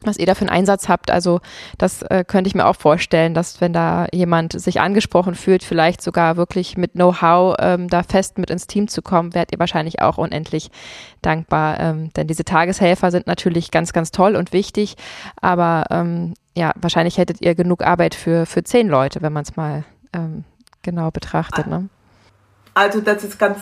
[0.05, 1.11] was ihr da für einen Einsatz habt.
[1.11, 1.39] Also
[1.77, 6.01] das äh, könnte ich mir auch vorstellen, dass wenn da jemand sich angesprochen fühlt, vielleicht
[6.01, 10.01] sogar wirklich mit Know-how ähm, da fest mit ins Team zu kommen, werdet ihr wahrscheinlich
[10.01, 10.71] auch unendlich
[11.21, 11.79] dankbar.
[11.79, 14.95] Ähm, denn diese Tageshelfer sind natürlich ganz, ganz toll und wichtig,
[15.41, 19.55] aber ähm, ja, wahrscheinlich hättet ihr genug Arbeit für, für zehn Leute, wenn man es
[19.55, 19.83] mal
[20.13, 20.43] ähm,
[20.81, 21.67] genau betrachtet.
[21.67, 21.89] Ne?
[22.73, 23.59] Also das ist ganz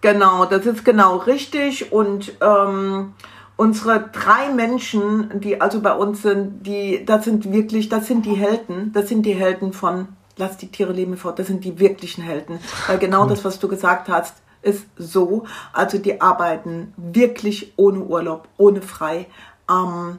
[0.00, 3.14] genau, das ist genau richtig und ähm,
[3.56, 8.34] unsere drei Menschen, die also bei uns sind, die, das sind wirklich, das sind die
[8.34, 12.22] Helden, das sind die Helden von Lass die Tiere leben fort, das sind die wirklichen
[12.22, 12.58] Helden.
[12.86, 13.30] Weil genau cool.
[13.30, 15.44] das, was du gesagt hast, ist so.
[15.72, 19.28] Also die arbeiten wirklich ohne Urlaub, ohne frei,
[19.70, 20.18] ähm,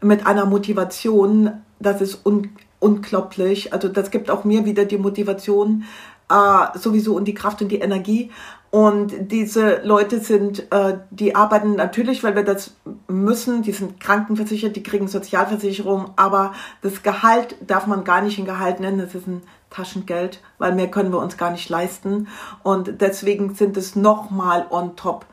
[0.00, 3.72] mit einer Motivation, das ist un unglaublich.
[3.72, 5.84] Also das gibt auch mir wieder die Motivation,
[6.32, 8.30] äh, sowieso und die Kraft und die Energie.
[8.70, 12.74] Und diese Leute sind, äh, die arbeiten natürlich, weil wir das
[13.06, 18.46] müssen, die sind krankenversichert, die kriegen Sozialversicherung, aber das Gehalt darf man gar nicht in
[18.46, 22.28] Gehalt nennen, das ist ein Taschengeld, weil mehr können wir uns gar nicht leisten.
[22.62, 25.26] Und deswegen sind es nochmal on top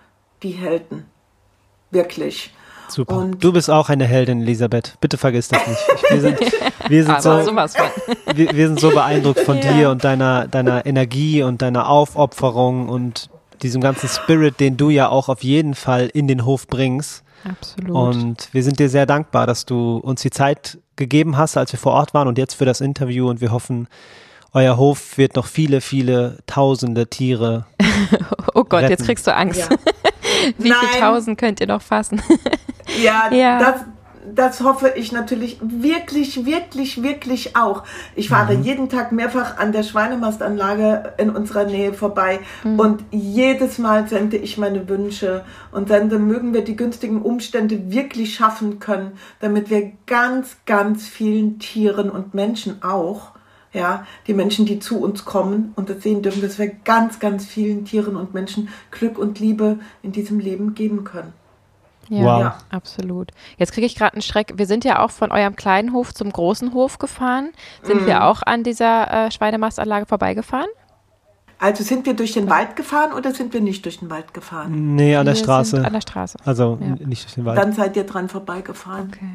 [0.43, 1.05] die Helden.
[1.91, 2.53] Wirklich.
[2.89, 3.17] Super.
[3.17, 4.97] Und du bist auch eine Heldin, Elisabeth.
[4.99, 6.11] Bitte vergiss das nicht.
[6.11, 6.39] Wir sind,
[6.89, 7.29] wir sind, so,
[8.35, 9.73] wir, wir, sind so beeindruckt von ja.
[9.73, 13.29] dir und deiner, deiner Energie und deiner Aufopferung und
[13.61, 17.23] diesem ganzen Spirit, den du ja auch auf jeden Fall in den Hof bringst.
[17.49, 18.15] Absolut.
[18.15, 21.79] Und wir sind dir sehr dankbar, dass du uns die Zeit gegeben hast, als wir
[21.79, 23.29] vor Ort waren und jetzt für das Interview.
[23.29, 23.87] Und wir hoffen,
[24.53, 27.65] euer Hof wird noch viele, viele tausende Tiere.
[28.53, 28.91] oh Gott, retten.
[28.91, 29.59] jetzt kriegst du Angst.
[29.59, 29.69] Ja.
[30.57, 32.21] Wie viele tausend könnt ihr noch fassen?
[33.01, 33.59] ja, ja.
[33.59, 33.81] Das,
[34.35, 37.83] das hoffe ich natürlich wirklich, wirklich, wirklich auch.
[38.15, 38.63] Ich fahre mhm.
[38.63, 42.79] jeden Tag mehrfach an der Schweinemastanlage in unserer Nähe vorbei mhm.
[42.79, 48.35] und jedes Mal sende ich meine Wünsche und sende, mögen wir die günstigen Umstände wirklich
[48.35, 53.33] schaffen können, damit wir ganz, ganz vielen Tieren und Menschen auch
[53.71, 57.45] ja, die Menschen, die zu uns kommen und das sehen dürfen, dass wir ganz, ganz
[57.45, 61.33] vielen Tieren und Menschen Glück und Liebe in diesem Leben geben können.
[62.09, 62.41] Ja, wow.
[62.41, 62.57] ja.
[62.71, 63.31] absolut.
[63.57, 64.53] Jetzt kriege ich gerade einen Schreck.
[64.57, 67.51] Wir sind ja auch von eurem kleinen Hof zum großen Hof gefahren.
[67.83, 68.05] Sind mm.
[68.07, 70.69] wir auch an dieser äh, Schweinemastanlage vorbeigefahren?
[71.59, 74.95] Also sind wir durch den Wald gefahren oder sind wir nicht durch den Wald gefahren?
[74.95, 75.85] Nee, an der wir Straße.
[75.85, 76.37] An der Straße.
[76.45, 77.05] Also ja.
[77.05, 77.57] nicht durch den Wald.
[77.57, 79.11] Dann seid ihr dran vorbeigefahren.
[79.13, 79.29] Okay.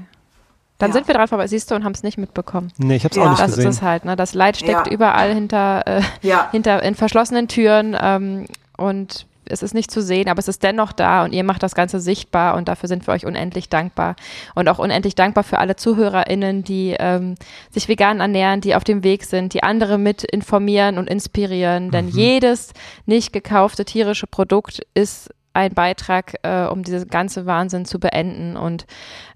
[0.78, 0.94] Dann ja.
[0.94, 2.72] sind wir dran vorbei, siehst du, und haben es nicht mitbekommen.
[2.78, 3.24] Nee, ich habe es ja.
[3.24, 3.64] auch nicht das gesehen.
[3.66, 4.16] Das ist es halt, ne?
[4.16, 6.02] Das Leid steckt überall hinter, äh,
[6.50, 8.46] hinter in verschlossenen Türen ähm,
[8.76, 11.74] und es ist nicht zu sehen, aber es ist dennoch da und ihr macht das
[11.74, 14.16] Ganze sichtbar und dafür sind wir euch unendlich dankbar.
[14.54, 17.34] Und auch unendlich dankbar für alle ZuhörerInnen, die ähm,
[17.70, 21.90] sich vegan ernähren, die auf dem Weg sind, die andere mit informieren und inspirieren.
[21.90, 22.12] Denn mhm.
[22.12, 22.72] jedes
[23.06, 28.56] nicht gekaufte tierische Produkt ist ein Beitrag, äh, um diesen ganze Wahnsinn zu beenden.
[28.56, 28.86] Und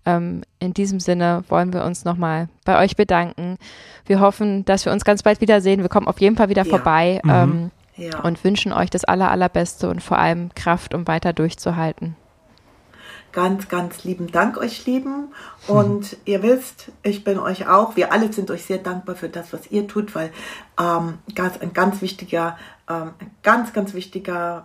[0.05, 3.57] ähm, in diesem Sinne wollen wir uns nochmal bei euch bedanken.
[4.05, 5.81] Wir hoffen, dass wir uns ganz bald wiedersehen.
[5.81, 6.71] Wir kommen auf jeden Fall wieder ja.
[6.71, 7.21] vorbei.
[7.23, 7.31] Mhm.
[7.31, 8.21] Ähm, ja.
[8.21, 12.17] und wünschen euch das aller, allerbeste und vor allem Kraft, um weiter durchzuhalten.
[13.33, 15.35] Ganz, ganz lieben Dank euch Lieben.
[15.67, 16.19] Und mhm.
[16.25, 19.71] ihr wisst, ich bin euch auch, wir alle sind euch sehr dankbar für das, was
[19.71, 20.31] ihr tut, weil
[20.81, 22.57] ähm, ganz, ein ganz wichtiger,
[22.89, 24.65] ähm, ein ganz, ganz wichtiger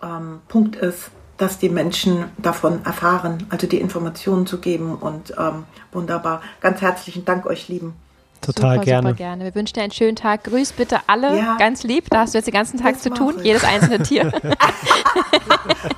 [0.00, 4.94] ähm, Punkt ist, dass die Menschen davon erfahren, also die Informationen zu geben.
[4.94, 6.40] Und ähm, wunderbar.
[6.60, 7.94] Ganz herzlichen Dank euch Lieben.
[8.40, 9.08] Total super, gerne.
[9.08, 9.44] Super gerne.
[9.44, 10.44] Wir wünschen dir einen schönen Tag.
[10.44, 11.56] Grüß bitte alle ja.
[11.58, 12.08] ganz lieb.
[12.10, 13.44] Da hast du jetzt den ganzen Tag das zu tun, ich.
[13.44, 14.32] jedes einzelne Tier.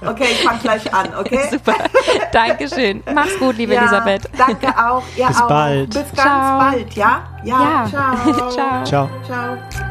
[0.07, 1.49] okay, ich fange gleich an, okay?
[1.51, 1.75] Super.
[2.33, 3.03] Dankeschön.
[3.15, 4.29] Mach's gut, liebe ja, Elisabeth.
[4.37, 5.03] Danke auch.
[5.17, 5.49] Ja, Bis auch.
[5.49, 5.91] bald.
[5.91, 6.59] Bis ganz ciao.
[6.59, 7.23] bald, ja?
[7.45, 7.89] Ja.
[7.93, 8.47] ja.
[8.51, 8.85] Ciao.
[8.85, 9.09] ciao.
[9.25, 9.90] Ciao.